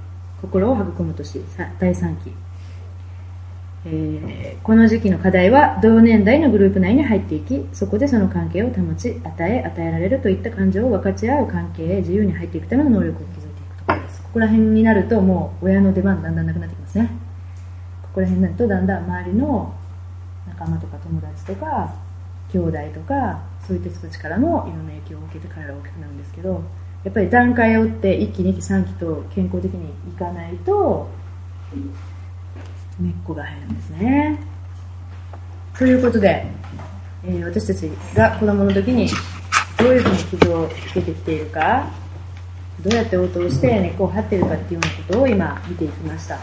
[0.42, 1.40] 心を育む年
[1.78, 2.32] 第3期。
[3.84, 14.22] えー、この時期の課題は同年代のグループ内に入っていきそこでその関係を保ち与え与えられるといった感情を分かち合う関係へ自由に入っていくための能力を築いていくところです。
[14.22, 17.10] ここら辺になるともう親の出番だんだんなくなってきますね。
[18.02, 19.74] ここら辺になるとだんだん周りの
[20.46, 21.94] 仲間とか友達とか
[22.52, 26.62] 兄弟とかそういった人たちからもいろんな影響を受けて彼らは大きくなるんですけど
[27.04, 31.08] やっぱり段階を追って1期2期3期と健康的にいかないと
[33.00, 34.38] 根っこが入るんですね。
[35.76, 36.46] ということで、
[37.24, 39.08] えー、私たちが子供の時に
[39.78, 41.90] どういうふうに傷をつけてきているか、
[42.80, 46.38] どうやって応答して根っこを張っているかっていうようなことを今見ていきました。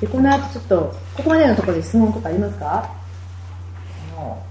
[0.00, 2.90] で、この後ちょっと、ここまでのところで質問とかありますか？
[4.14, 4.42] この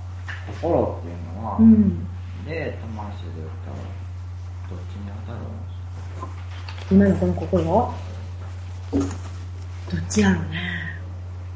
[0.61, 2.07] 心っていうのは、うん。
[2.45, 3.77] で、魂で言ったら、
[4.69, 5.49] どっちに当たるんで
[6.15, 6.27] すか
[6.89, 7.91] 今のこの心ど
[8.99, 9.03] っ
[10.09, 10.57] ちやろうね。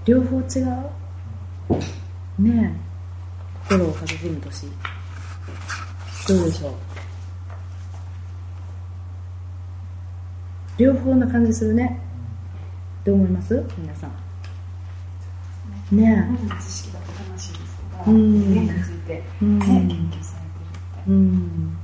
[0.05, 2.41] 両方違う？
[2.41, 3.69] ねえ。
[3.69, 4.67] 心を育む年。
[6.27, 6.73] どうでしょう？
[10.77, 11.99] 両方な感じするね。
[13.05, 13.63] どう思います？
[13.77, 14.11] 皆さん。
[15.95, 20.19] ね本の知識だと話ですが、について、研究されてるみたい
[21.07, 21.09] え。
[21.09, 21.77] うん。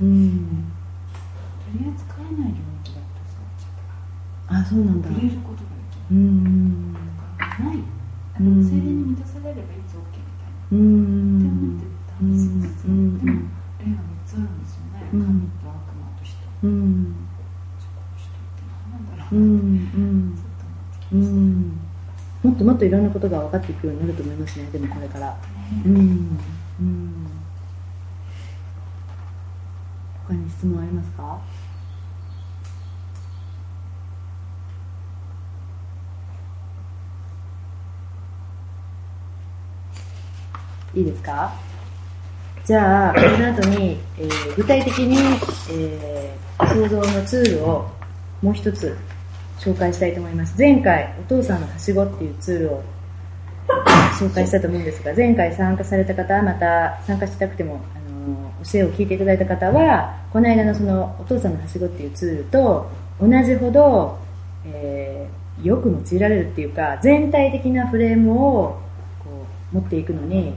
[0.00, 0.72] うん。
[1.72, 3.40] とりあえず飼えない領域だとさ、
[4.48, 5.08] あ、そうなんだ。
[5.08, 6.92] 触れることができうん。
[6.92, 7.02] ない。
[7.64, 7.78] ない。
[8.34, 10.54] あうんの精霊に満たされればいつ OK みたいな。
[10.72, 11.38] うん。
[11.38, 12.90] って思ってたんですよ。
[12.90, 13.18] うん。
[13.18, 13.40] でも、
[13.80, 15.08] 霊は3つあるんですよね。
[15.12, 16.36] うん神と悪魔と人。
[16.62, 17.16] うん。
[17.78, 19.46] そこの人って何なんだろううな。
[19.46, 20.36] ん。
[20.36, 21.34] ずっと思ってきうました。
[21.34, 21.80] ん。
[22.44, 24.66] もっともっといろんなことが分かっていくようになると思いますね。
[24.70, 25.36] でもこれから。
[25.84, 26.38] うん。
[26.80, 27.26] うん。
[30.28, 31.40] 他に質問ありますか？
[40.98, 41.52] いいですか？
[42.66, 45.16] じゃあ、この後に、えー具体的に、
[45.70, 47.88] えー想像のツールを
[48.42, 48.96] もう一つ
[49.60, 50.56] 紹介したいと思います。
[50.58, 52.82] 前回、お父さんのはしごっていうツールを
[54.18, 62.90] 紹介したと思うんですが、前回参加された方、また参加したくても、あの教えを聞いていただいた方は、この間のそのお父さんのはしごっていうツールと
[63.20, 64.18] 同じほど、
[64.66, 68.80] えーよく用いられるっていうか、全体的なフレームを
[69.24, 70.54] こう持っていくのに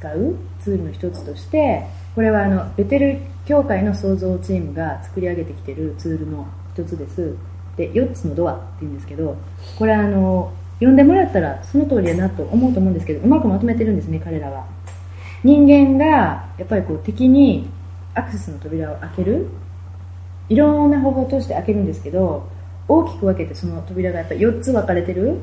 [0.00, 7.36] 使うツールの一つとして、これはあのベテル協会の創造チームが作り上げてきてるツールの一つです。
[7.76, 9.36] で、4つのドアっていうんですけど、
[9.78, 14.66] これあの、読んでもらったらその通りだなと思うと思うんですけど、うまくまとめてるんですね、彼らは。
[15.42, 17.70] 人間がやっぱりこう敵に
[18.14, 19.48] アクセスの扉を開ける
[20.48, 22.46] いろんな方法を通して開けるんですけど
[22.88, 25.38] 大きく分けてその扉がやっぱり4つ分かれてる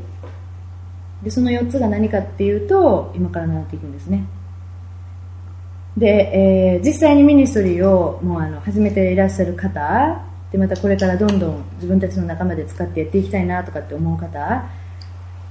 [1.24, 4.28] でその4つが何かっていうと今から習っていくんですね
[5.98, 14.70] で、えー実際にミニストリーをもうあの始めていらっしゃる方でまたこれからどんどん自分たちの仲間で使ってやっていきたいなとかって思う方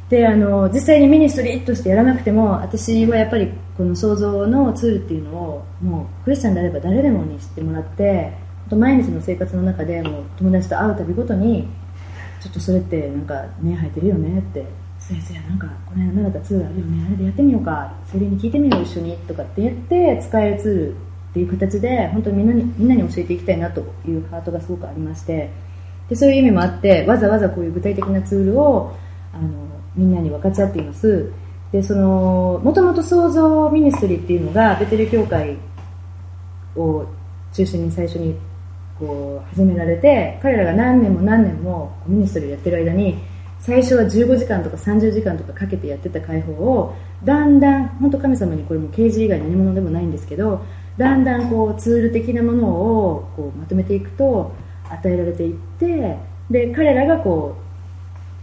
[0.09, 8.33] であの実際にミニストリーとしてやらなくても私はやっぱりこの創造のツールっていうのをもうクリスチャンであれば誰でもに知ってもらって
[8.71, 11.69] 毎日の生活の中でもう友達と会うたびごとに
[12.41, 14.65] ちょっとそれってなんか目生えてるよねって
[15.09, 20.95] 先生なんかこの間習ったツールあるよねあれでやってみようかセリに聞いてみよう一緒にとかって言って使えるツールっ
[21.33, 25.51] ていう形で本当にみんなにみんなに教えていきたいなというハートがすごくありまして
[26.09, 28.97] でそういう意味もあってわざわざこういう具体的なツールを
[29.33, 29.49] あの
[29.95, 31.33] みんなに分かち合っています
[31.71, 35.57] でそのもともと創造ミニストリーっていうのがベテル教会
[36.75, 37.07] を
[37.53, 38.35] 中心に最初に
[38.99, 43.17] こう始められて彼らが何年も何年もミニストリーをやってる間に
[43.61, 46.95] 最初は15時間とか30時間とかかけてやってた解放を
[47.25, 50.65] だんだん本当神様にこれも啓示以外何者でもないんですけど
[50.99, 54.53] だんだんこうツール的なものをこうまとめていくと
[54.89, 56.19] 与えられていって
[56.51, 57.57] で彼らがこ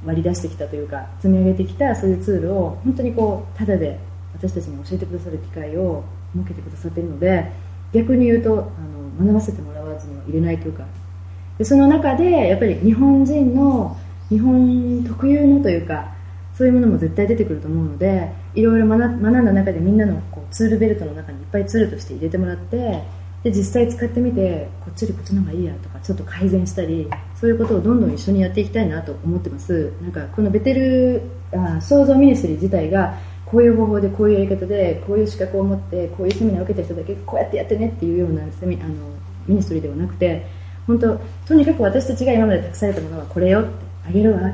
[0.03, 3.97] う割り出してきたというか積み上げてきたそういうツールを本当にこうただで
[4.34, 6.03] 私たちに教えてくださる機会を
[6.36, 7.51] 設けてくださっているので
[7.93, 10.84] 逆に言うとあの学ばせてもらわずにはいれないというか。
[11.57, 13.95] でその中でやっぱり日本人の
[14.34, 16.11] 日本特有のというか
[16.57, 23.03] そういうものも絶対出てくると思うのでいろいろ学んだ中でみんなのこうツールベルトの中にいっぱいツールとして入れてもらって
[23.43, 27.09] で実際使ってみてこっちよりこっちの方がいいやとかちょっと改善したり
[27.39, 29.91] そういうことをどんどん一緒にやっていきたいなと思ってます。
[30.01, 31.21] なんかこのベテル
[31.51, 38.93] あ創造ミニストリー自体がこういう方法でこういうやり方でこういう資格を持ってこういうセミナーを受けた人だけこうやってやってねっていうようなセミあの
[39.45, 40.47] ミニストリーではなくて
[40.88, 43.65] 本当とにかく私たちが今まで託されたものはこれよっ
[44.08, 44.49] あげるわ。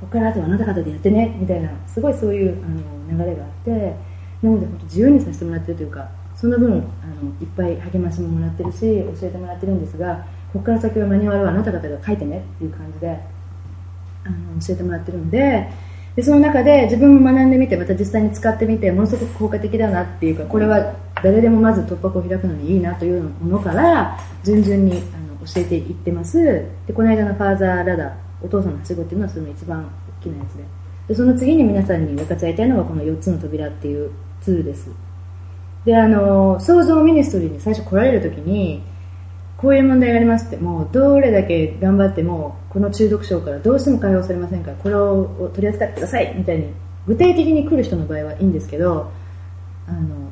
[0.00, 1.36] ここからあとはあなた方でやってね。
[1.38, 1.70] みたいな。
[1.86, 2.68] すごいそういうあ
[3.14, 4.12] の流れがあって。
[4.42, 13.20] なので本当自由にさせてもらってるというかその分あのいっぱい励ましももらってるし教えてもらってるんですがここから先はマニュアルはあなた方が書いてねっていう感じで
[14.24, 15.70] あの教えてもらってるんで
[16.16, 26.38] でその中で自分も学んでみてまた実際に使ってみてものすごく効果的だなっていうかこれは誰でもまず突破口を開くのにいいなというものから順々にあの教えていってます。
[26.86, 28.21] でこの間のファーザーラダー。
[28.42, 29.88] お父さんのはしごっていうのはその一番
[30.20, 30.64] 大きなやつで。
[31.08, 34.90] でその次に皆さんに分かち合いたいのがこの4つの扉っていうツールです。
[35.84, 38.82] であの創造ミニストリーに最初来られる時に
[39.56, 46.72] こういう問題がありますってもうどれだけ頑張ってもこの中毒症からどうしても解放されませんからこれを取り扱ってくださいみたいに
[47.06, 49.10] 具体的に来る人の場合はいいんですけど
[49.86, 50.30] あの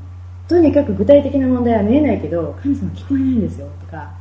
[0.49, 4.13] とにかく具体的な問題は見えないけど神様聞こえないんですよとかや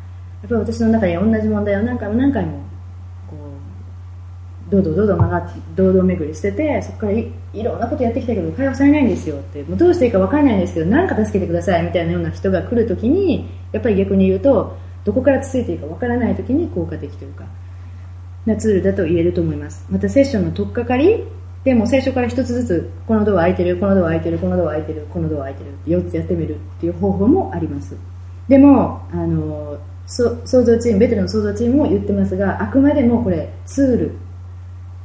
[0.45, 2.68] っぱり私の中に同じ問題を何回も何回も
[4.69, 7.31] どうどうどうどう曲がって堂々巡りしててそこからい
[7.63, 9.63] ろんなことやってきたけど解放されないんですよって。
[9.63, 17.45] もうどうしていいか分からないんですけど何か助けてくださいみたいなような人が来るときにやっぱり逆に言うとどこからついていいか分からないときに効果的というか
[18.45, 19.85] なツールだと言えると思います。
[19.89, 21.23] またセッションの取っかかり
[21.63, 27.95] でも最初から一つずつこのドア開いてるこのドア開いてるこのドア開いてるこのドア開いてるって4つやってみるっていう方法もあります。
[28.47, 34.28] でもあのそ創造チームベテランの創造チームも言ってますがあくまでもこれツール。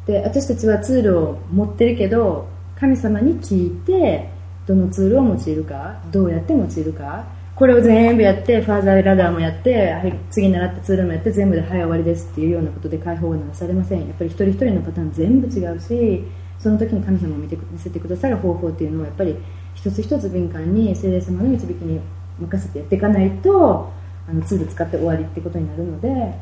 [0.07, 2.49] で私たちはツールを持ってるけど
[2.79, 4.29] 神様に聞いて
[4.67, 7.25] どのツールを用いるかどうやって用いるか
[7.55, 14.01] これを全部やってファーザーラダーもやって、はい、次習ったツールもやって全部ではい終わりですっていうようなことで解放はなされません。
[14.01, 16.25] やっぱり一人一人のパターン全部違うし
[16.59, 19.37] その時に神様を見て見せてくださる方法っていうのはやっぱり
[19.75, 22.01] 一つ一つ敏感に聖霊様の導きに
[22.41, 23.93] 任せてやっていかないと
[24.29, 26.35] あのツール使って終わりってことになるので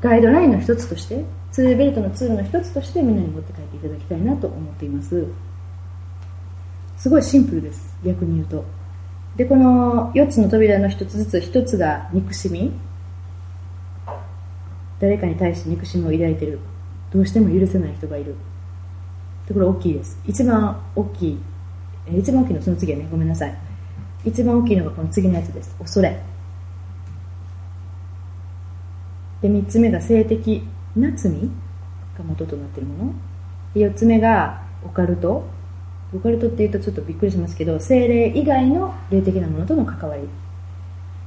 [0.00, 5.26] ガイドラインの一つとしてツールベルトのツールの一つとしてみんなに持って帰っていただきたいなと思っています
[6.96, 8.64] すごいシンプルです逆に言うと
[9.36, 12.72] で、この4つの扉の1つずつ、1つが憎しみ。
[15.00, 16.58] 誰かに対して憎しみを抱いてる。
[17.10, 18.36] どうしても許せない人がいる。
[19.48, 20.20] で、これ大きいです。
[20.26, 21.38] 一番大きい、
[22.06, 23.58] え一番大きいのその次はね、ごめんなさい。
[24.24, 25.74] 一番大きいのがこの次のやつです。
[25.78, 26.20] 恐れ。
[29.42, 30.62] で、三つ目が性的
[30.96, 33.14] な罪が元となっているもの。
[33.74, 35.44] で、四つ目がオカルト。
[36.14, 40.22] オカルトって言うとちょっとびっくりしますけど、精霊以外の霊的なものとの関わり。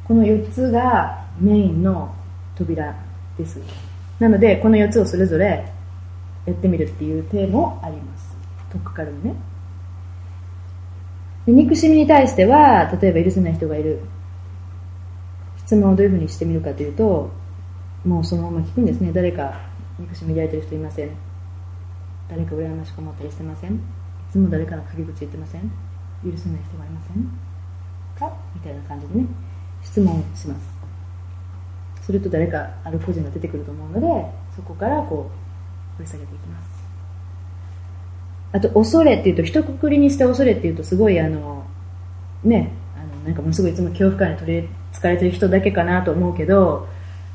[0.05, 2.13] この四つがメインの
[2.55, 2.95] 扉
[3.37, 3.59] です。
[4.19, 5.71] なので、この四つをそれぞれ
[6.45, 8.37] やってみるっていうテーマもあります。
[8.71, 9.35] とっかかるのね。
[11.45, 13.99] で憎しみに対しては、例えば許せない人がいる。
[15.57, 17.31] 質問をどういうふうにしてみるかというと、
[18.05, 19.11] もうそのまま聞くんですね。
[19.11, 19.59] 誰か
[19.97, 21.09] 憎しみ抱いてる人いません。
[22.29, 23.73] 誰か羨ましく思ったりしてません。
[23.73, 23.79] い
[24.31, 25.61] つも誰かの陰口言ってません。
[26.23, 27.23] 許せない人がいません
[28.19, 28.35] か？
[28.53, 29.25] みたいな感じでね、
[29.83, 32.05] 質問します。
[32.05, 35.31] すると誰かある個人が出てくると思うので、そこからこ
[35.95, 36.69] う、掘り下げていきます。
[38.51, 41.65] あと、恐れっていうと、一括りにして恐れっていうと、すごいあの、
[42.43, 46.87] ね、あの、なんかものすごいいつも恐怖感に取り憑かれてる人だけかなと思うけど、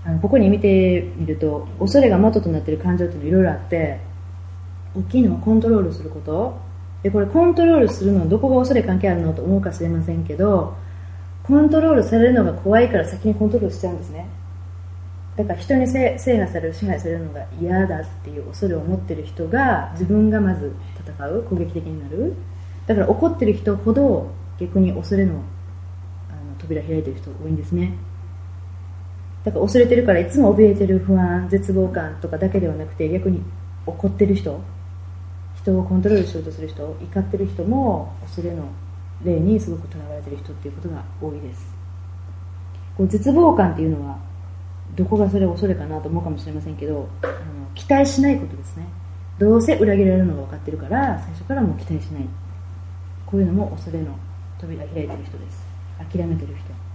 [0.05, 4.01] あのここに見てみると、恐れが元となっている感情っていうのいろいろあって、
[4.97, 6.59] 大きいのはコントロールすること。
[7.03, 10.75] で、これコントロールするのはどこが恐れ関係あるのと思うかもしれませんけど、
[11.43, 14.27] コントロールされるのが怖いから先にコントロールしちゃうんですね。
[15.37, 22.35] だから人に制制覇される、支配されるのが嫌だっていう恐れを持ってる人が自分がまず戦う、攻撃的になる。
[22.87, 25.41] だから怒ってる人ほど逆に恐れのあの
[26.59, 27.95] 扉開いてる人多いんですね。
[29.45, 33.43] だから恐れてるからいつも怯えてる不安、絶望感とかだけではなくて逆に
[33.87, 34.61] 怒ってる人、
[35.57, 38.65] 人をコントロールしようとする人、怒ってる人も恐れの
[39.25, 41.75] 霊にすごくとらわれてる人っていうことが多いです。
[42.97, 44.19] こう絶望感っていうのは
[44.95, 47.33] どこがそれ恐れかなと思うかもしれませんけど、あの
[47.75, 48.87] 期待しないことですね。
[49.39, 52.25] どうせ裏切られるのが分かってるから、最初からもう期待しない。
[53.25, 54.15] こういうのも恐れの
[54.59, 55.65] 扉開いてる人です。
[55.99, 56.90] 諦めてる人。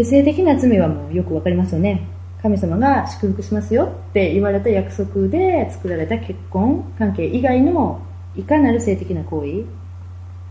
[0.00, 2.08] で性的な罪はもうよく分かりますよね。
[2.40, 8.00] 神様が祝福しますよって言われた約束で作られた結婚関係以外の
[8.34, 9.66] いかなる性的な行為、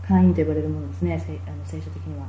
[0.06, 2.26] 会員と呼ばれるものですね、せあの聖書的には。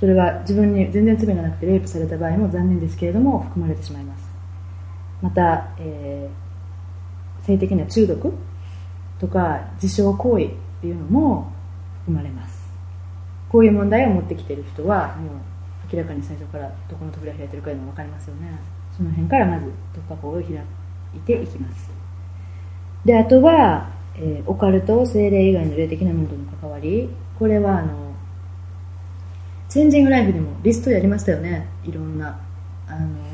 [0.00, 4.24] それは自分に全然罪がなくてレイプされた場合も残念ですけれども含まれてしまいます。
[5.20, 6.52] また、えー
[7.44, 8.32] 性的な中毒
[9.18, 10.48] とか自傷行為っ
[10.80, 11.52] ていうのも
[12.04, 12.62] 含まれます。
[13.50, 15.51] こういう問題を持ってきている人はもう
[15.92, 18.58] 明らかに最初からどこの扉開いてるかいうのが分かりますよね。
[18.96, 20.42] その辺からまず突破口を開
[21.14, 21.90] いていきます。
[23.04, 27.08] で、あとは、えーオカルト、精霊以外の霊的なものとの関わり。
[27.38, 28.12] これはあの、
[29.68, 31.66] チェンジングライフでもリストやりましたよね。
[31.84, 32.38] いろんな。
[32.86, 33.32] あのー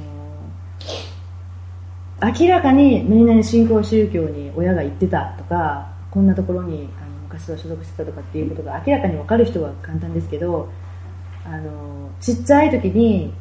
[2.21, 10.69] 明らかに何々新興宗教に親が行ってたとか、こんなところにあの昔は所属してたとかっていうことが明らかに分かる人は簡単ですけど、
[11.51, 11.89] あのー
[12.21, 13.33] ちっちゃい時に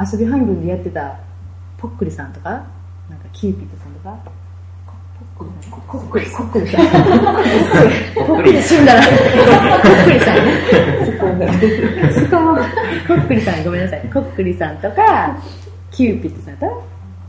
[0.00, 1.20] 遊び半分でやってた
[1.76, 2.50] ポックリさんとか、
[3.10, 4.18] なんかキューピッドさんとか、
[5.38, 6.86] ココックリ、コックリさん。
[8.26, 10.52] コックリ死んだら、コックリさんね。
[12.12, 12.56] スコーン
[13.06, 14.10] コックリさん、ごめんなさい。
[14.12, 15.38] コックリさんとか、
[15.90, 16.84] キューピッドさんと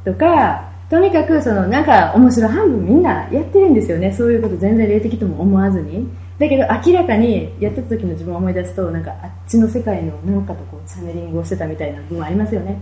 [0.06, 4.12] とか、とにかくそのなんか面白半分みんなやってるんですよね。
[4.12, 6.08] そういうこと全然霊的とも思わずに。
[6.40, 12.82] だけど明らかにやってた時の自分を思い出すと、なんかあっちの世界のなんかとこうチャネリングをしてたみたいな部分ありますよね。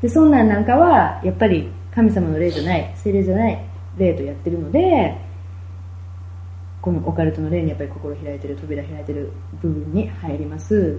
[0.00, 3.58] で、そんなんなんかは、やっぱり神様の霊じゃない、聖霊じゃない
[3.98, 5.16] 霊とやってるので、
[6.80, 9.32] このオカルトの霊にやっぱり心開いてる、扉開いてる
[9.62, 10.98] 部分に入ります。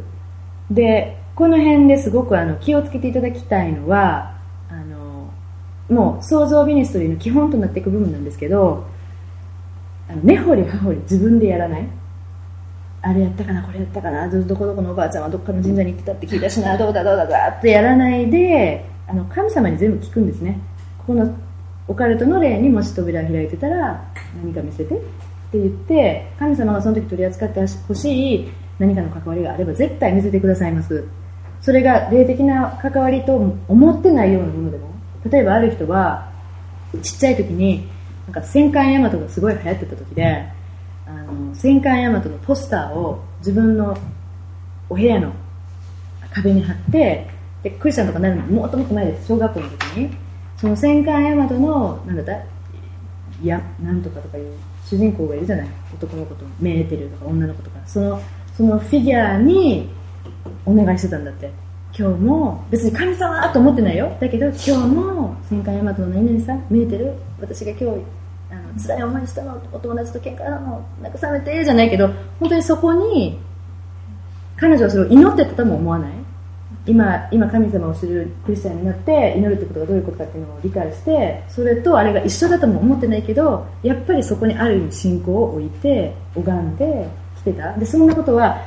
[0.72, 4.36] で、この辺ですごくあの気をつけていただきたいのは、
[4.70, 5.30] あの、
[5.90, 8.86] もう創造ミニストリーの基本となっていく部分なんですけど、
[10.10, 11.88] あの根掘り葉掘り自分でやらない。
[13.02, 20.60] あれやったかな、これやったかな、どどこどこのおばあちゃんはどっかの神社に行ってたって聞いたしな、 どうだどうだだってやらないで、あの神様に全部聞くんですね。
[20.98, 21.32] ここの
[21.88, 24.04] オカルトの霊にもし扉開いてたら
[24.44, 25.04] 何か見せてって
[25.54, 31.04] 言って、神様がその時取り扱ってほしい何かの関わりがあれば絶対見せてくださいます。
[31.62, 33.36] それが霊的な関わりと
[33.68, 34.88] 思ってないようなものでも、
[35.30, 36.32] 例えばある人は
[37.04, 37.88] ちっちゃい時に
[38.26, 40.48] なんか戦艦ヤマトがすごい流行ってた時で、
[41.08, 43.98] あの戦艦ヤマトのポスターを自分の
[44.90, 45.32] お部屋の
[46.34, 47.30] 壁に貼って
[47.64, 49.28] でクリスチャンとかなるのもっともっと前です。
[49.28, 50.18] 小学校の時に。
[50.58, 52.32] その戦艦ヤマトのなんだった？
[53.44, 54.54] いやなんとかとかいう
[54.86, 55.68] 主人公がいるじゃない？
[55.94, 57.80] 男の子とメーテルとか女の子とか。
[57.86, 58.22] その
[58.56, 59.90] そのフィギュアに
[60.66, 61.52] お願いしてたんだって。
[61.98, 64.16] 今日も別に神様と思ってないよ。
[64.20, 67.14] だけど今日も戦艦大和の何々さん見えてる？
[67.40, 67.86] 私が今日
[68.52, 69.62] あの辛い思いしたの？
[69.72, 70.86] お友達と喧嘩したの？
[71.02, 73.40] 慰めてじゃないけど本当にそこに
[74.58, 76.12] 彼女はそれを祈ってたとも思わない？
[76.86, 87.72] 今今神様を知るクリスチャンになって祈るってことがどういうことかっていうのを理解してそれとあれが一緒だとも思ってないけどやっぱりそこにある意味信仰を置いて拝んできてた。
[87.78, 88.62] でそんなことは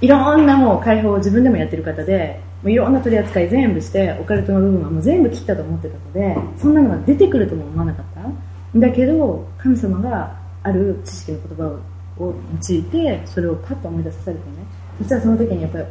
[0.00, 8.78] いろんなもう解放を自分でもやってる方でういろんな取り扱い全部してオカルトの部分はもう全部切ったと思ってたのでそんなのが出てくるとも思わなかった。
[8.78, 11.78] だけど神様がある知識の言葉
[12.18, 12.34] を
[12.70, 14.66] 用いてそれをパッと思い出さされてね。
[14.98, 15.84] そしたらその時にやっぱり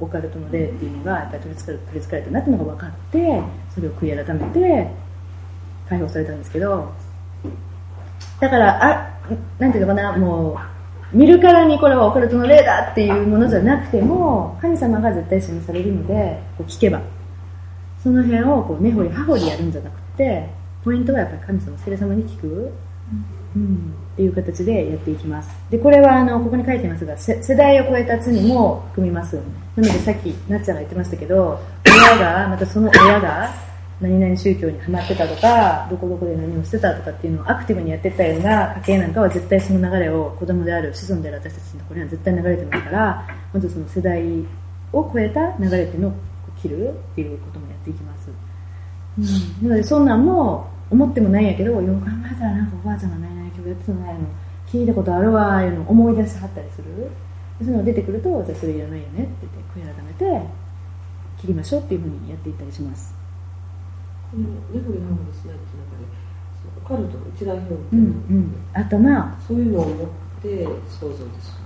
[0.00, 3.42] オカルトの霊っていうのがやっぱり取りつかれ取りつかれてなっていうのが分かって
[3.74, 4.90] それを悔い改めて
[5.88, 6.92] 解放されたんですけど。
[8.40, 9.10] だからあ
[9.58, 10.73] なんていうのかなもう
[11.14, 17.00] 見るからにこれはオカルトの霊だっていうものじゃなくても神様が絶対示されるのでこう聞けば。
[18.04, 20.46] その辺をこう根掘り葉掘りやるんじゃなくて
[20.84, 22.70] ポイントはやっぱり神様聖霊様に聞く、
[23.56, 25.48] うん、っていう形でやっていきます。
[25.70, 29.36] でこれはあのここに書いてますがせ世代を超えた罪も含みます。
[29.36, 29.42] な
[29.76, 33.50] のでさっきなっちゃんが言ってましたけど親がまたその親が
[34.00, 44.22] 何々宗教にハマってたとかどこどこで何をしてたとかっていうのをアクティブにやってったような家系なんかは絶対その流れを子供である子孫である私たちのところには絶対流れてますからまずその世代
[44.92, 46.12] を超えた流れっていうのを
[46.60, 48.30] 切るっていうこともやっていきます、
[49.18, 54.20] うん、なのでそんなんも思ってもないんやけどよく考えたらなんかおばあちゃんが何々曲やってたのないの？
[54.66, 57.10] 聞いたことあるわーいうのを思い出しはったりする？
[57.60, 60.46] でそういうのが出てくるとじゃあそれいらないよねって言って悔い改めて
[61.40, 63.14] 切りましょうっていうふうにやっていったりします
[64.34, 66.24] この根掘り葉掘りしないって中で
[66.76, 68.02] オカルトの一覧表みたうんう
[68.40, 68.54] ん。
[68.74, 70.08] あったなそういうのを持っ
[70.42, 71.64] て想像です。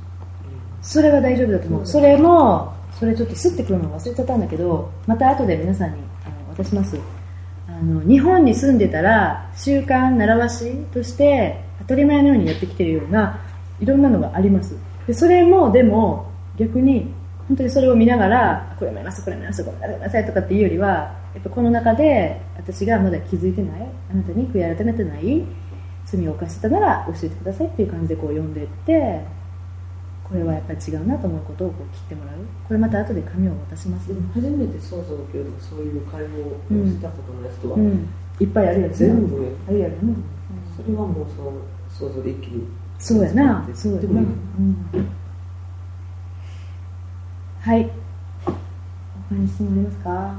[0.83, 1.87] それは大丈夫だと思う。
[1.87, 6.99] それもそれちょっとすってくるの忘れちゃったんだけどまた後で皆さんにあの渡します。
[7.67, 13.41] あの日本に住んでたら習慣習わしとして当たり前のようにやってきてるような
[13.81, 14.77] いろんなのがあります。
[15.07, 17.11] でそれもでも逆に
[17.49, 25.45] 本当にそれを見ながらこれもやりましたこれもやりましたごめんなさいとかっていうよりはやっぱこの中で私がまだ気づいてないあなたに悔い改めてない
[26.05, 29.25] 罪を犯してたなら教えてくださいっていう感じでこう読んでいって
[30.25, 32.35] これはやっぱり違うなと思うことをこう切ってもらう。
[32.67, 34.13] これまた後で紙を渡します。
[34.35, 38.09] 初めて想像を受けるそういう会話をしたことのやつとは、うん。
[38.41, 39.57] いっぱいあるよね全部。
[39.69, 40.15] あるやろね。
[40.77, 41.53] それはもうその
[42.11, 42.63] 想像できる。
[42.99, 43.67] そうやな。
[43.73, 44.87] そうやな、うん、
[47.61, 47.91] はい。
[49.31, 50.35] 他に質問ありますか？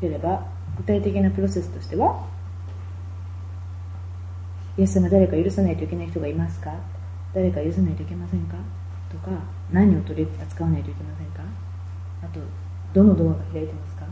[0.00, 2.26] ければ具体的なプロセスとしては
[4.76, 6.74] イエス様誰か許さないといけない人がいますか？
[7.32, 8.56] 誰か許さないといけませんか？
[9.10, 9.30] とか
[9.70, 11.42] 何を取り扱わないといけませんか？
[12.22, 12.40] あと
[12.92, 14.06] どのドアが開いてますか？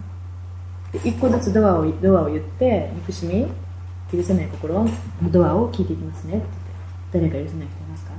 [0.92, 3.48] で一個ずつドアをドアを言って憎しみ
[4.12, 4.88] 許せない心の
[5.30, 6.36] ドアを聞いていきますね。
[6.36, 6.46] って
[7.18, 8.12] 言って誰か許せない人いますか？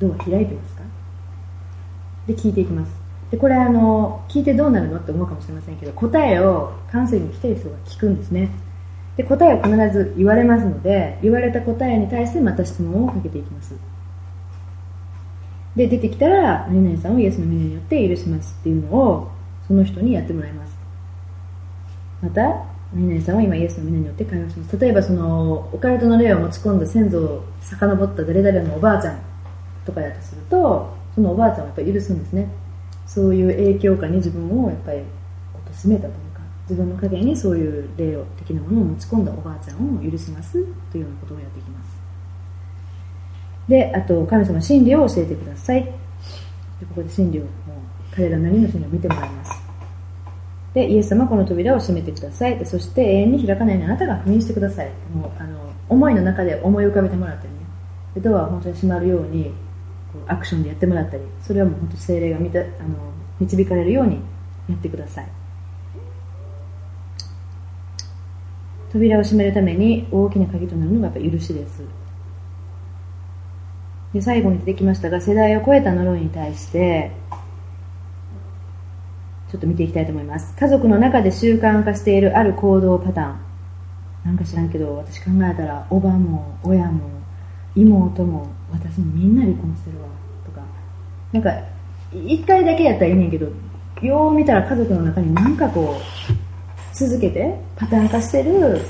[0.00, 0.82] ドア開いてますか？
[2.26, 3.01] で聞いていきます。
[3.32, 8.50] でこれあの聞いてどうなるのって思うかもしれませんけど答えをカウンセリングに来てる人が聞くんですね。
[9.16, 13.74] で答えを必ず言われますので言われた答えに対してまた質問をかけていきます。
[15.74, 19.30] で出てきたら何々さんをイエスの皆によって許しますっていうのを
[19.66, 20.76] その人にやってもらいます。
[22.20, 22.42] また
[22.92, 24.78] 何々さんは今イエスの皆によって会話します。
[24.78, 29.18] 例えばそのオカルトの霊を持ち込んだ先祖を遡った誰々のおばあちゃん
[29.86, 32.46] とかだとするとそのおばあちゃんはやっぱり許すんですね。
[33.14, 35.00] そういう影響下に自分をやっぱり
[35.70, 40.52] 貶めたというか自分の影にそういう霊を的なものを持ち込んだおばあちゃんを許します
[40.90, 41.92] というようなことをやっていきます。
[43.68, 45.84] であと神様真理を教えてください。
[45.84, 45.90] で
[46.88, 47.50] ここで真理をもう
[48.16, 49.62] 彼らなりの真理を見てもらいます。
[50.72, 52.58] でイエス様この扉を閉めてください。
[52.58, 54.90] でそして永遠に開かないようにあなたが封印してください。
[55.14, 55.58] もうあの
[55.90, 57.56] 思いの中で思い浮かべてもらったりね。
[58.14, 59.52] でドアを本当に閉まるように
[60.26, 62.68] アクションでやってもらったりそれはもう本当精霊が見たあの
[63.40, 64.20] 導かれるように
[64.68, 65.28] やってください。
[68.92, 71.82] 扉を閉めるために大きな鍵となるのがやっぱ許しです。
[74.12, 77.10] で最後に出てきましたが世代を超えた呪いに対して
[79.50, 80.54] ちょっと見ていきたいと思います。
[80.56, 83.40] 家族の中で習慣化しているある行動パターン。
[84.24, 87.08] なんか知らんけど私考えたらおばも親も
[87.74, 90.08] 妹も私もみんな離婚してるわ
[90.44, 90.60] とか。
[91.32, 91.50] なんか
[92.12, 93.48] 一回だけやったらいいねんけど
[94.02, 98.82] よう見たら家族の中になんかこう続けてパターン化してる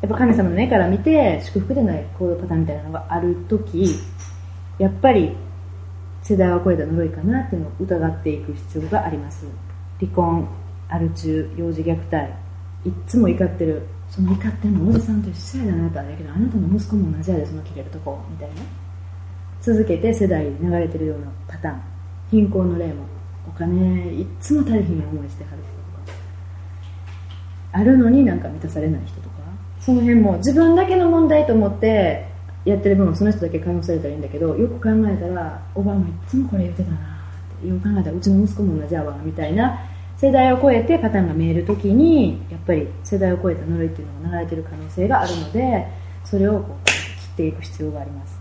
[0.00, 3.96] やっぱ神様の目から見て祝福でない行動パターンみたいなのがある時
[4.78, 5.36] やっぱり
[6.22, 9.46] 世代を超えた呪いかなっていうのを疑っていく必要があります。
[10.00, 10.48] 離婚
[10.88, 12.32] アル中幼児虐待
[12.84, 13.82] いっつも怒ってる。
[14.10, 18.83] その怒ってるのおじさんと一緒やだなとあれだけどあなたの息子も同じやでその切れるとこみたいな。
[19.64, 21.82] 続けて世代に流れてるようなパターン。
[22.30, 23.04] 貧困の例も。
[23.48, 23.78] お金
[24.08, 26.18] いっつも足りひん思いしてはる人とか。
[27.72, 29.36] あるのになんか満たされない人とか。
[29.80, 32.26] その辺も自分だけの問題と思って
[32.66, 37.00] やってる分その人だけ解放されたらいいんだけどよく考えたらおばあもいっつもこれ言ってたなっ
[37.60, 37.68] て。
[37.68, 39.78] よく考えたらうちの息子も同じやわみたいな
[40.18, 45.86] 世代を超えてパターンが見えるときにやっぱり世代を超えた呪いっていうのが流れてる可能性があるので
[46.22, 48.33] それをこう切っていく必要があります。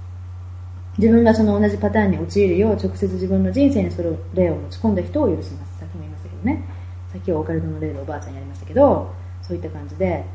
[0.97, 5.79] 自分がその同じパターンに陥るよう直接自分の人生にその例を持ち込んだ人を許します。
[5.79, 6.63] さっきも言いましたけどね。
[7.11, 10.25] さっきはオカルトの例でおばあちゃんやりましたけどそういった感じで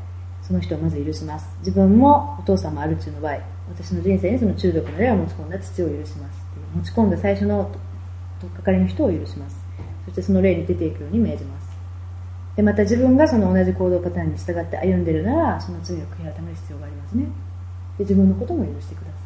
[0.41, 1.49] その人をまず許します。
[1.59, 6.39] 自分もお父さんもある中の場合私の人生にその中毒の例を持ち込んだ父を許します。
[6.75, 7.71] 持ち込んだ最初の
[8.41, 9.57] とっかかりの人を許します。
[10.05, 11.69] そしてその例に出ていくように命じます。
[12.55, 17.23] でまた自分がその同じ行動パターンに従って歩んでるならその罪を悔い改める必要がありますね。
[17.23, 19.18] で自分のことも許してください。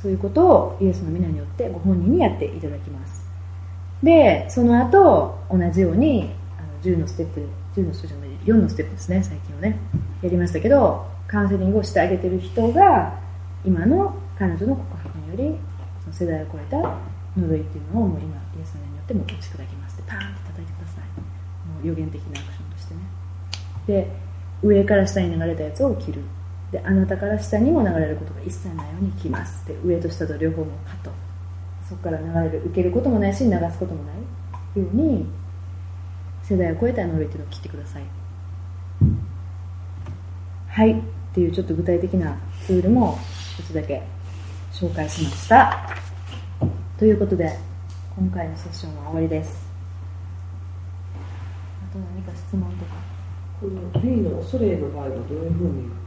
[0.00, 3.24] そういうことをイエスの皆によってご本人にやっていただきます。
[4.02, 7.46] でその後同じようにあの10のステップ
[7.76, 9.78] 10のステップじゃない4のステップですね最近はね
[10.22, 13.18] やりましたけどカウンセリングをしてあげてる人が
[13.64, 15.58] 今の彼女の告白により
[16.02, 16.78] その世代を超えた
[17.36, 19.96] 呪いっていうのをもう今イエスの名によっても打ち砕きます。
[19.98, 21.04] でパーンと叩いてください。
[21.68, 23.00] もう予言的なアクションとしてね。
[23.86, 24.10] で
[24.62, 26.22] 上から下に流れたやつを切る。
[26.72, 29.66] であなたから下にも流れることが一切ないように来ます。
[29.66, 31.10] で上と下と両方もカット
[31.88, 34.16] そこから流れる受けることもないし流すこともない
[34.80, 35.26] ように
[36.44, 38.02] 世代を超えた呪いっていうのを切ってください。
[40.68, 40.92] はい。
[40.92, 41.02] っ
[41.32, 43.18] ていうちょっと具体的なツールも
[43.58, 44.02] 一つだけ
[44.72, 45.88] 紹介しました。
[46.98, 47.56] ということで
[48.16, 49.68] 今回のセッションは終わりです。
[51.90, 52.92] あと何か質問とか？
[53.60, 55.99] この霊の恐れの場合はどういうふうに？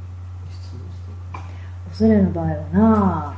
[1.94, 3.38] 質問していく恐れの場合はな。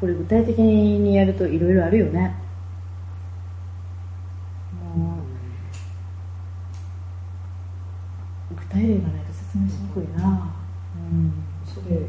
[0.00, 2.36] これ具体的にやるといろいろあるよね。
[4.96, 5.18] も
[8.52, 10.54] う具体例がないと説明しにくいな。
[11.64, 12.06] 恐れを持っ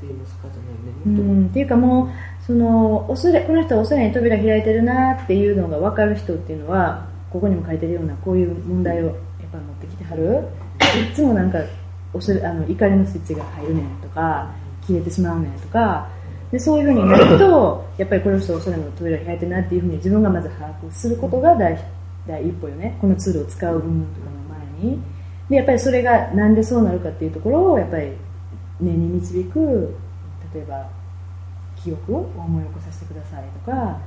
[0.00, 0.62] ていますかじゃ
[1.06, 2.10] うん、ないね、うん、っていうかもう
[2.44, 9.14] その恐れこの人は恐れに扉開いてるなっていうのが分かる人っていうのはここにも書いてるようなこういう問題をやっ
[9.52, 10.48] ぱり持ってきてはる。
[11.10, 11.58] いつもなんか
[12.14, 14.50] 恐れあの怒りのスイッチが入るねんとか
[14.86, 16.08] 消えてしまうねんとか
[16.50, 21.78] でそういうふうになると やっぱりこの人は恐れの扉開いてるなっていうふうに自分がまず把握することが第
[22.26, 22.96] 第一歩よね。
[23.02, 24.98] このツールを使う部分とかの前に。
[25.50, 28.12] でやっぱりそれがなんでそうなるかっていうところをやっぱり
[28.80, 29.94] 念に導く
[30.54, 30.86] 例えば
[31.76, 33.98] 記憶を思い起こさせてくださいとか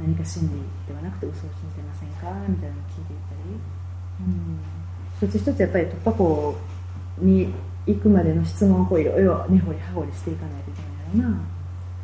[0.00, 0.54] 何か真理
[0.88, 3.60] ではなくて嘘を信じてませんかみたいなのを聞いていったり、
[4.26, 6.56] うん、一つ一つやっぱり突破口
[7.18, 7.52] に
[7.86, 11.40] 行くまでの質問をこういろいろ根掘り葉掘りしていかないといけないだろうな、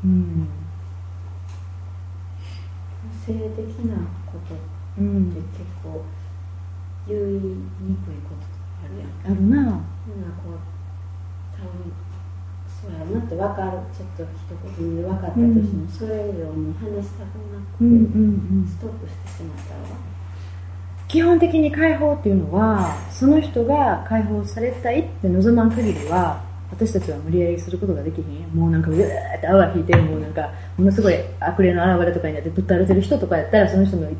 [0.04, 0.48] うん。
[3.24, 4.58] 性的なことっ
[4.98, 6.02] うんて、結構
[7.06, 7.38] 言いに
[8.02, 8.44] くいこと
[8.84, 9.08] あるやん。
[9.24, 9.62] あるな。
[9.62, 10.58] ほんなこう
[11.54, 11.92] 多分
[12.66, 13.78] そうやなって分かる。
[13.94, 14.28] ちょっと一
[14.76, 18.66] 言で分かったとしても、それ以上に話したくなくて、うんうんうん。
[18.66, 19.80] ストップしてしまったら
[21.08, 28.46] 基本的に解放っていうのはその人が解放されたいって望まん限りは私たちは無理やりすることができひん。
[28.54, 34.14] もうなんかうわーって泡引いてもうなんかものすごい悪霊の現れとかになってぶっ倒れてる人とかやったらその人の意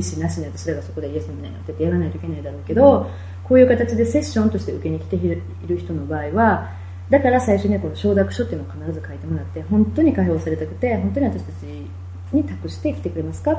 [0.00, 3.10] 思なしに私らがそこでイエスみたいになっててやらないといけないだろうけど、
[3.44, 5.42] こういう形でセッションとして受けに来ている
[5.78, 6.70] 人の場合は
[7.10, 11.54] だから最初にこの承諾書っていうのを必ず書いてもらって本当に解放されたくて本当に私たち
[12.32, 13.52] に託して来てくれますか？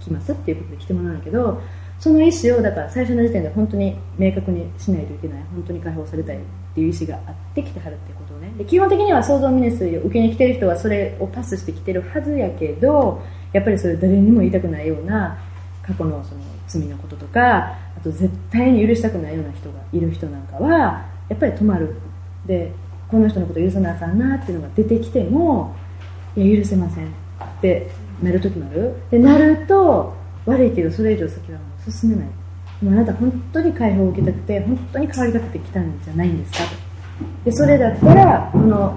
[0.00, 1.60] 来ますっていうことで来てもらうんだけど
[1.98, 5.42] その意思をだから最初の時点で本当に明確にしないといけない。
[5.52, 6.40] 本当に解放されたいっ
[6.74, 8.52] ていう意思があって来てはるってことね。
[8.56, 13.20] で基本的には創造ミニストリーを受けに来てる人はそれをパスしてきてるはずやけど
[13.52, 15.38] やっぱりそれ誰にも言いたくないような
[15.82, 21.96] 過去のその罪のこととかあと絶対に許したくないような人がいる人なんかはやっぱり止まる。
[22.46, 22.72] で
[23.08, 25.74] この人のこと許さなあかんなっていうのが出てきても
[26.36, 27.10] いや許せませんっ
[27.60, 27.90] て
[28.22, 28.94] なる時もある。
[29.10, 30.14] でなると
[30.44, 32.28] 悪いけどそれ以上先はもう進めない。
[32.82, 36.88] でもあなた本当に解放を受けたくて本当に変わりたくて来たんじゃないんですかと。
[37.44, 38.96] でそれだったらこの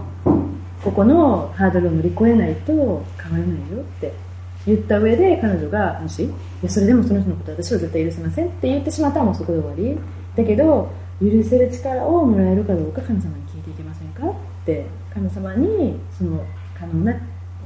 [0.83, 4.13] ここのハードルを乗り越えないと変わらないよって
[4.65, 6.29] 言った上で彼女がもしい
[6.63, 9.99] やそれでもその人のことは私は絶対許せませんって言ってしまったらもうそこで終わり。
[10.35, 10.91] だけど
[11.21, 14.33] 許せる力をもらえるかどうか神様に聞いていけませんかっ
[14.65, 16.43] て神様にその
[16.77, 17.13] 可能な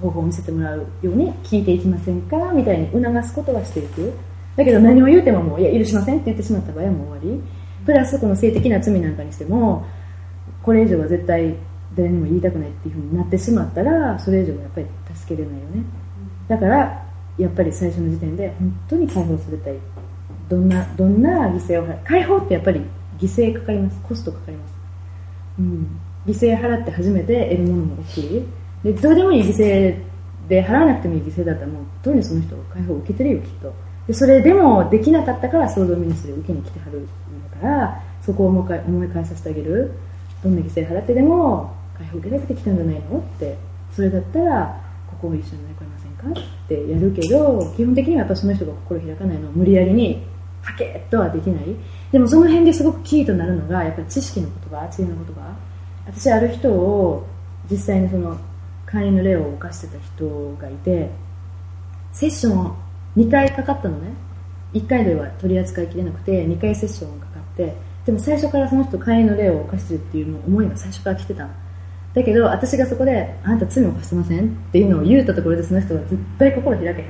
[0.02, 4.14] 方法を見せてもらうように聞いていきませんかみたいに促すことはしていく
[4.56, 7.44] だけど何を言うてももういや許しませんって言ってしまった場合はもう終わり。
[7.86, 9.86] プラスこの性的な罪なんかにしても
[10.64, 11.56] これ以上は絶対
[11.96, 15.84] 誰にも言いたくないっていうふうになってしまったらそれ以上はやっぱり助けれないよね。
[16.48, 17.06] だから
[17.38, 19.76] やっぱり最初の時点で本当に解放されたい。
[20.50, 22.82] どんなどんな犠牲を払う解放ってやっぱり
[23.20, 24.00] 犠牲かかります。
[24.02, 24.74] コストかかります、
[25.60, 28.46] うん、犠牲払って初めて得るものも大きい。
[28.84, 29.98] でどうでもいい犠牲
[30.48, 33.74] で払わなくてもいい犠牲だったらもう当にその人解放を受けてるよきっと。
[34.08, 37.08] でそれでもできなかったから創造ミニストリー受けに来てはるん
[37.52, 39.94] だからそこを思い返思い返させてあげる。
[40.44, 43.58] どんな犠牲払ってでも解放受けたくて来たんじゃないのって。
[43.96, 50.22] それだったらここを一緒に乗り越えませんかってやるけど基本的にはやっぱその人が心開かないのを無理やりに
[50.62, 51.66] はけっとはできない。
[52.12, 55.56] でもその辺ですごくキーとなるのがやっぱり知識の言葉知恵の言葉
[56.06, 57.26] 私ある人を
[57.72, 58.38] 実際にその
[58.86, 61.10] 会員の例を犯してた人がいて
[62.12, 62.76] セッション
[63.18, 64.14] 2回かかったのね。
[64.74, 71.50] 1回では取り扱いきれなくて2回セッションがかかってでも最初からその人会員の例を犯してるっていう思いが最初から来てたの。
[72.14, 77.08] だけど私がそこであなた罪を犯してませんっていうのを言うたところでその人は絶対心開けへん。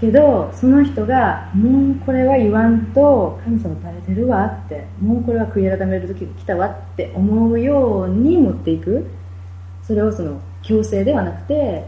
[0.00, 9.06] けどその人がもうこれは言わんと神様耐えてるわってもうこれは悔い改める時が来たわって思うように持っていく。
[9.82, 11.86] それをその強制ではなくて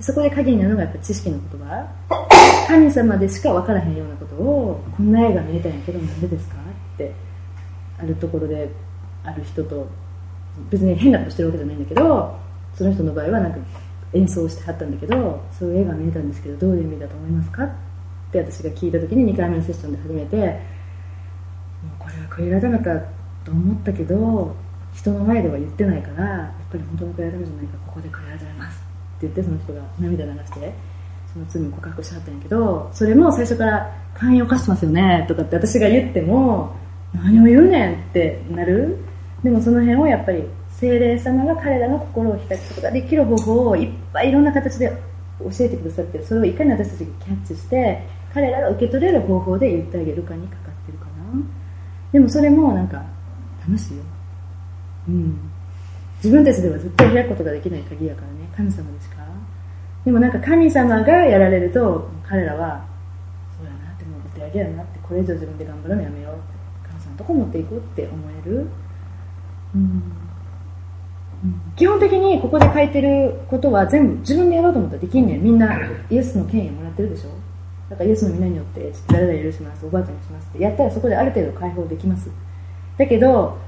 [0.00, 2.37] そこで鍵になるのがやっぱ知識の言葉。
[2.68, 7.14] 神様でしか分からへんようなことをこんな映画見れたんやけどなんでですかって
[7.98, 8.68] あるところで
[9.24, 9.88] ある人と
[10.68, 12.38] 別に変なことしてるわけじゃないんだけど
[12.74, 13.58] その人の場合はなんか
[14.12, 17.70] 演奏してはったんだけどそういう映画見れたんですけどどういう意味だと思いますかっ
[18.32, 20.50] て私が聞いた時に2回目のセッションで初めてもう
[21.98, 23.00] これは悔い改めた
[23.46, 24.54] と思ったけど
[24.94, 28.84] 人の前では言ってないからやっぱり本当の悔い改めじゃないからここで悔い改めますって
[29.22, 30.87] 言ってその人が涙流して
[31.50, 36.74] その罪を告白しはったんやけどそれも最初から寛容化してますよねとかって私が言っても
[37.14, 38.98] 何を言うねんってなる。
[39.42, 44.92] でもその辺をやっぱり精霊様が彼らの心を開くことができる方法をいっぱいいろんな形で
[45.38, 48.02] 教えてくださってそれをいかに私たちがキャッチして
[48.34, 51.10] 彼らが受け取れる方法で言ってあげるかにかかってるかな。
[52.12, 53.04] でもそれもなんか
[53.66, 54.02] 楽しいよ。
[55.08, 55.38] うん。
[56.16, 59.07] 自分たちでは絶対開くことができない鍵やからね神様でし
[60.08, 62.82] でもなんか神様がやられると彼らは
[63.58, 68.66] そうやなってもうお手上げやなってこれ以上自分で頑張るのやめようって神様のとこ持っていくって思える。
[69.74, 70.02] うん。
[71.76, 75.42] 基本的にここで書いてることは全部自分でやろうと思ったらできんねん。
[75.42, 75.78] みんな
[76.08, 77.28] イエスの権威もらってるでしょ。
[77.90, 82.30] だからイエスの皆によってちょっと誰々許しますおばあちゃんにしますってやったらそこである程度解放できます。
[82.96, 83.58] だけど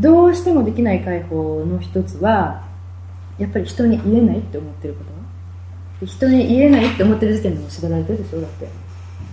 [0.00, 2.64] どうしてもできない解放の一つは
[3.38, 5.15] やっぱり人に言えないって思ってること。
[6.04, 8.40] 人に言えないって思ってる時点でもう縛られてるでしょ？
[8.40, 8.68] だって。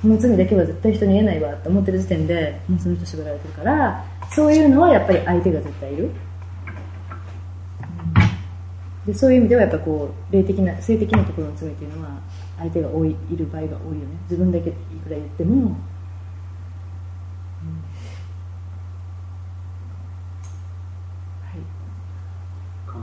[0.02, 6.12] この罪だけは絶対人に言えないわって思ってる時点でもうその人縛られてるからそういうのはやっぱり相手が絶対いる。
[9.06, 12.22] でそういう意味ではやっぱこう霊的な性的なところの罪っていうのは
[12.58, 14.18] 相手が多いいる場合が多いよね。
[14.30, 15.74] 自分だけいくら言っても、うん。
[22.86, 23.00] こ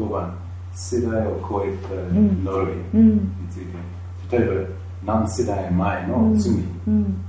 [0.00, 0.38] の5番。
[0.74, 3.60] 世代を超えた呪いうんについ
[4.30, 4.66] て、例え
[5.04, 6.52] ば何世代前の罪、
[6.86, 7.24] うん。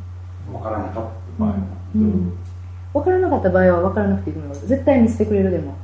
[0.51, 1.53] 分からなかった場合
[2.93, 5.76] 分からなかった場合は分からなくていいと思います絶対見せてくれるでも。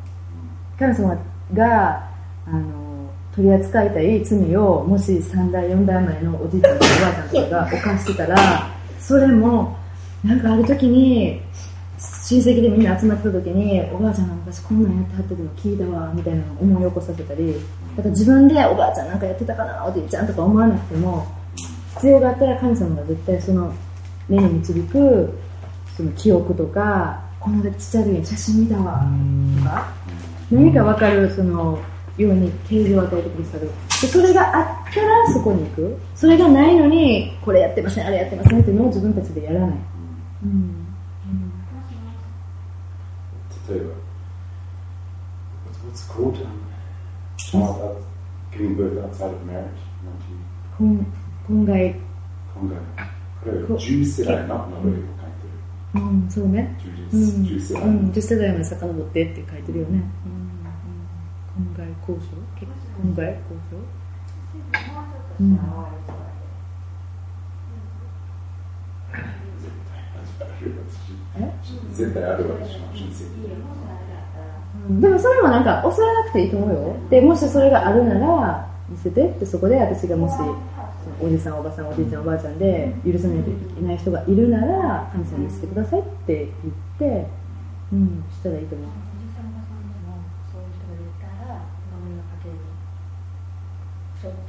[0.79, 1.15] 神様
[1.53, 2.09] が
[2.47, 9.77] あの取り扱いたい罪をもし3代4代前のおじいちゃんとかおばあちゃんとかが犯してたらそれも
[10.23, 11.41] なんかある時に
[12.23, 17.55] 親戚でみんな集まってた時におばあちゃんが昔こんなんやってはったの聞いたわみたいなのを思い起こさせたり
[17.95, 21.27] だから自分でおばあちゃんなんかやってたかなおじいちゃんとか思わなくても
[21.95, 23.73] 必要があったら神様が絶対その
[24.27, 25.37] 目に導く
[25.95, 29.03] その記憶とかこの時ちっちゃい時に写真見たわ
[29.57, 29.93] とか
[30.49, 31.79] 何か分かるその
[32.17, 33.69] ように提示を与えてくださる
[34.01, 35.97] でそれがあったらそこに行く。
[36.15, 39.69] それがないのにこれやってませんあれやってませんっていうのを自分たちでやらない、
[40.43, 40.80] うん。
[43.71, 43.93] 例えば
[45.87, 46.37] what's it called?
[47.37, 47.97] Child out,
[48.51, 51.05] giving birth outside of marriage なんていう今
[51.49, 51.99] 今外考
[52.71, 53.11] え
[53.43, 54.99] これは10世代の呪いを書いて
[55.95, 56.77] るうんそうね
[57.11, 62.35] う 10, ん、10世代、うん、10世代まで遡ってって書いてるよね、うんうん、婚外交渉
[63.01, 63.39] 婚外交
[63.71, 63.77] 渉
[65.39, 65.59] うん
[71.33, 72.69] 絶絶対あるわけで
[74.99, 76.95] でもそれもなんか恐れなくていいと思うよ。
[77.09, 79.29] でもしそれがあるなら見せて。
[79.29, 80.33] ってそこで私がもし
[81.21, 86.49] おじさんおばさんおじいちゃんおばあちゃんで許さないといけない人がいるなら神様に見せてくださいって
[86.99, 87.27] 言って
[87.93, 88.87] うんしたらいいと思う。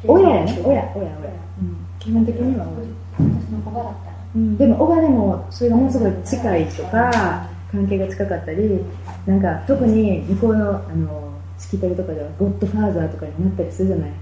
[0.04, 8.80] 親やね親親親、うん、基本的には私の子がだったら、でも親でもそれがものすごい近いとか関係が近かったり
[9.26, 14.10] なんか特に向こうのあのしきたりとかではゴッドファーザーとかになったりするじゃない？
[14.10, 14.14] あ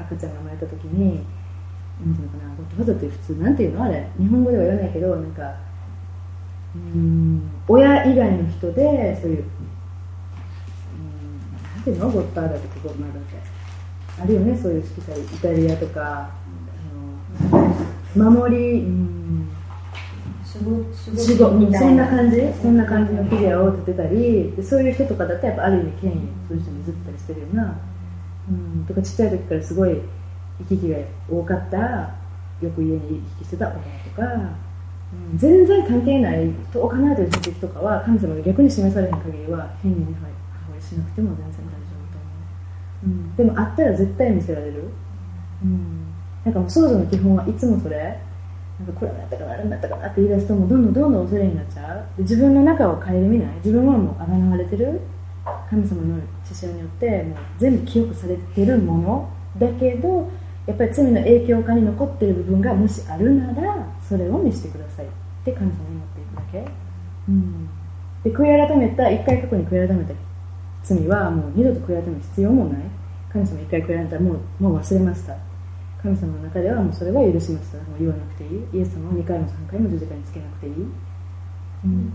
[0.00, 1.24] の赤ちゃんが生まれた時に
[2.04, 2.54] 何ていうのかな？
[2.56, 3.82] ゴッドファーザーって普通なんていうの？
[3.84, 4.06] あれ。
[4.18, 5.54] 日本語では言わないけどなんか
[6.74, 9.46] うん親以外の人でそういううん
[11.74, 12.10] なんていうの？
[12.10, 13.36] ゴッドファーザーってゴッドファーザーって
[14.22, 14.56] あるよね？
[14.58, 16.30] そういうしきたりイタリアとか
[17.50, 17.68] あの
[18.16, 18.80] 守り。
[18.80, 19.48] うん。
[20.52, 22.36] 守護みそんな感じ？
[22.60, 24.52] そんな感じのフィギュアを立てたり。
[24.56, 26.14] でそういう人とかだったらやっぱある意味権威
[26.46, 27.80] そういう人に譲ったりしてるような、
[28.50, 30.02] うん、とかちっちゃい時からすごい行
[30.68, 30.98] き来が
[31.30, 32.22] 多かった。
[32.60, 33.06] よく家に行
[33.38, 33.82] き来してた親と
[34.14, 34.22] か、
[35.32, 40.28] うん、全然関係ない遠かないという親戚とかは神様が逆に示されへん限りは変に母
[40.72, 42.18] 親しなくても全然大丈夫と
[43.02, 44.90] 思う、うん、でもあったら絶対見せられる、
[45.64, 46.11] うん、
[46.44, 48.18] なんかもう少女の基本はいつもそれ
[48.78, 52.16] なんかこれもやったかなあれもやったかなって言い出すともうどんどんどんどん恐れになっちゃう。
[52.16, 53.48] で自分の中を顧みない。
[53.56, 55.00] 自分はもうあがなわれてる。
[55.68, 59.28] 神様の知潮によってもう全部記憶されてるもの
[59.58, 60.30] だけど
[60.66, 65.08] やっぱり罪の影響下に残ってる部分がもしあるならそれを見せてくださいっ
[65.44, 66.70] て神様に持っていくだけ、
[67.28, 67.68] うん、
[68.22, 70.14] で悔い改めた一回過去に悔い改めた
[70.84, 72.82] 罪はもう二度と悔い改める必要もない。
[73.32, 75.51] 神様一回悔い改めたらもうもう忘れました。
[76.02, 77.76] 神様の中ではもうそれは許します。
[77.76, 78.66] もう言わなくていい。
[78.74, 82.12] イエス様は2回も3回も十字架につけなくていい、うん、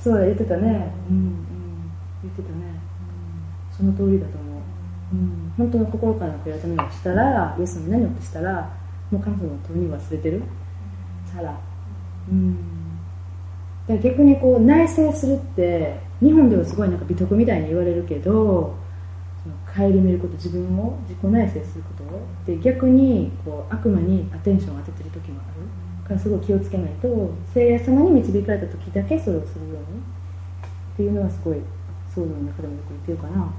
[0.00, 1.92] そう言ってたね、うん、うん、
[2.22, 2.80] 言ってたね、
[3.70, 4.62] うん、その通りだと思う、
[5.12, 8.80] うん、本当の心からの悔い改めをしたらイエス様に何をしたら
[9.10, 10.42] もう神様の問いに忘れてる。
[11.26, 11.58] さら。
[12.30, 12.56] うん。
[14.02, 18.76] 逆にこう内省するって日本ではすごいなんか美徳みたいに言われるけど
[19.76, 22.04] 顧みること自分を自己内省するこ
[22.46, 22.52] と。
[22.52, 25.60] で逆にこう悪魔にアテンションを当ててる時もある。
[26.08, 30.00] からすごい気をつけないと聖夜様に導かれた時だけそれをするように。
[30.94, 31.56] っていうのはすごい
[32.14, 33.52] 想像の中でもよく言ってるかな。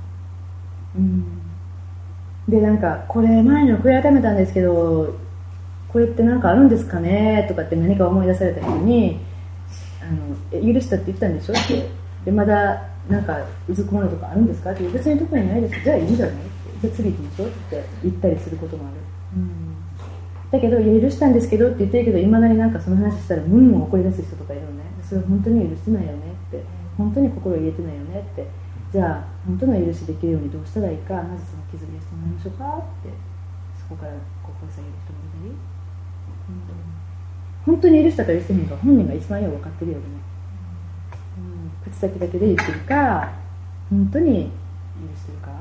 [0.97, 1.23] うん。
[2.49, 5.15] でなんかこれ前に悔い改めたんですけど
[5.87, 7.45] これって何かあるんですかね？
[7.47, 9.19] とかって何か思い出された人に
[10.01, 11.53] あの許したって言ったんでしょ？
[11.53, 11.89] って。
[12.25, 14.71] でまだなんかうずくものとかあるんですか？
[14.71, 15.83] って別に特にないです。
[15.83, 16.43] じゃあいいじゃないって
[16.81, 18.97] じゃあ次行きましょうって言ったりすることもある、
[19.37, 19.75] うん、
[20.51, 24.83] だけどいや許したんですけどって言ってるけどいまだになんかその話したらムンムン怒り出す人とかいるのね。
[25.03, 26.63] それ本当に許してないよねって。
[26.97, 28.47] 本当に心入れてないよねって。
[28.91, 31.15] じゃあ本当の許しできるようにどうしたらいいか？
[31.15, 33.09] まずその傷癒してもらいましょうかって。
[33.81, 34.13] そこから
[34.43, 35.55] 心下げる人もいたり、うん、
[37.65, 40.03] 本当に許したか許してへんか本人が一番よく分かってるよね
[41.91, 43.31] 口先だけで言ってるか
[43.89, 45.51] 本当に許してるか、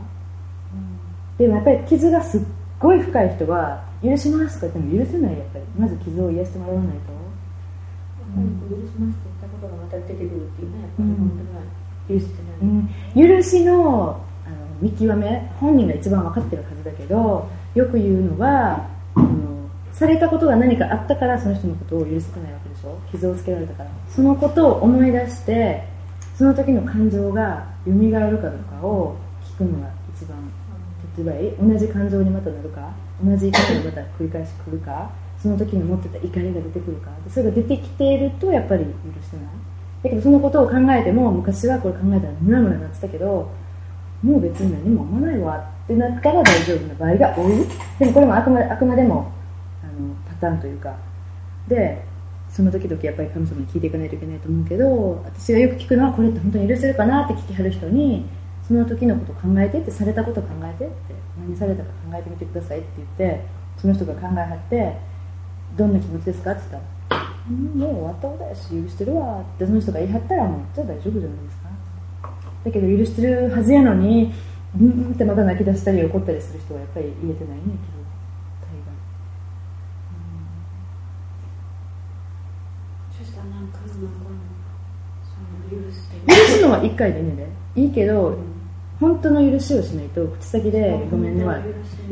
[0.73, 2.41] うん、でもやっぱり傷がすっ
[2.79, 5.65] ごい深い人は許しますとか言っても許せないやっぱり。
[5.79, 7.13] まず傷を癒してもらわないと、
[8.37, 11.31] うん、許しますって言ったことがまた出てくるっていうねやっぱり本
[12.09, 22.99] 当に許してない、うん、許しのあの見極め本人が一番分かってるはずだけどよく言うのはあのされたことが何かあったからその人のことを許せてないわけでしょ？
[23.11, 23.91] 傷をつけられたから。
[24.09, 25.85] そのことを思い出して
[26.41, 29.15] その時の感情が蘇るかどうかを
[29.45, 30.39] 聞くのが一番
[31.15, 38.91] 手っ取り早い同じ感情にまたなるか同じことがまた繰り返し来るかその時に持ってた怒りが出てくるかそれが出てきているとやっぱり許
[39.21, 39.47] してない。
[40.03, 43.53] だけどそのことを考えても昔はこれ考えたらムラムラなってたけど
[44.23, 47.67] もう別に何も思わないわってなったら大丈夫な場合が多い。
[47.99, 49.31] でもこれもあくまあくまでも
[49.85, 50.97] あのパターンというか。
[51.69, 52.09] で
[52.61, 58.27] その時々やっぱり神様に聞いていかないといけないと思うけど私がよく聞くのはこれって本当に許せるかなって聞きはる人に
[58.69, 60.95] その時のこと考えてってされたこと考えてって
[61.41, 63.47] 何されたか考えてみてくださいって言って
[63.79, 64.95] その人が考えはって
[65.75, 66.53] どんな気持ちですか？
[66.53, 71.71] って言ったら「うんもう終わったことやし許してるわ」ってその人が言い張ったらもうじゃあ大丈夫じゃないですか。
[72.65, 74.33] だけど許してるはずやのに
[74.79, 77.63] うんってまた泣き出したり怒ったりする人はやっぱり言えてないね
[86.63, 88.37] のは1回でいいねでいいけど、
[89.01, 91.59] 本当の許しをしないと口先でごめんねは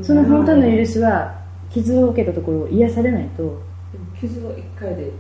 [0.03, 1.35] その本当の許しは
[1.71, 3.61] 傷を受けたところを癒されないと。
[4.21, 5.13] 傷は1回で癒さ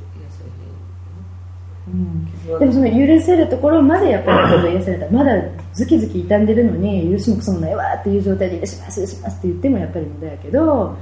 [1.88, 5.10] うん、でもその許せるところまでやっぱりちょっと癒された。
[5.10, 5.32] まだ
[5.72, 10.96] ズキズキ傷んでるのに許しもくそもないわっていう状態で許します許しますって言ってもやっぱり無駄やけど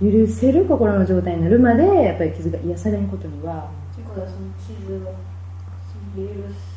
[0.00, 3.70] 許せる心の状態になるまでやっぱり傷が癒されんことには。
[3.94, 5.04] ということはその傷
[6.16, 6.71] 許す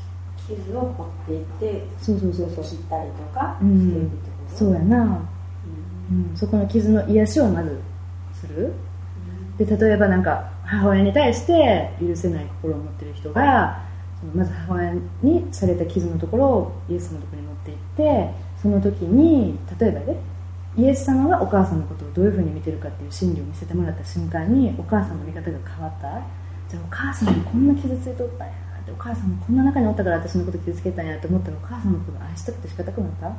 [0.48, 2.64] 傷を掘っていってそうそうそうそう。
[2.64, 4.56] 切ったりとかうしていくんってこと？
[4.58, 6.32] そうやな、うん。
[6.32, 7.80] うん、そこの傷の癒しをまず
[8.34, 8.74] する。
[9.58, 13.82] で例えばなんか母親に対して許せない心を持ってる人が
[14.34, 18.32] まず母親にされた傷のところをイエスのところに持っていって
[18.62, 20.18] その時に例えばね
[20.78, 26.22] イエス様がお母さんのことをどういうふうに見てるかっていう心理を見せてもらった瞬間にお母さんの見方が変わった。
[26.68, 28.54] じゃあお母さんにこんな傷ついとったんや
[28.86, 33.36] ってお母さんもこんな中におったから私のこと傷つけたんやって思ったらお母さんのことを愛したくて仕方なくなった。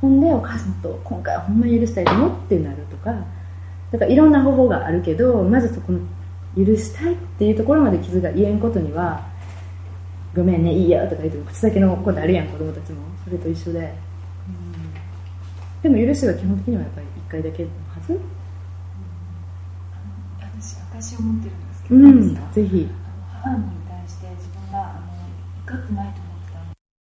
[0.00, 3.12] ほんでお母さんと今回はほんまに許したいと思ってなるとか
[3.90, 5.98] だからいろんな方法があるけどまずそこの
[6.56, 9.26] 許したいっていうところまで傷が言えんことには
[10.36, 13.02] ごめんねいいよとか言って口先のことあるやん子供たちも。
[13.24, 13.92] それと一緒で、
[15.82, 18.20] でも許しは基本的にはやっぱり1回だけのはず？
[20.40, 22.88] 私私思ってるんですけど、うんぜひ。
[23.42, 23.64] 母に
[25.68, 26.27] があの怒ってないと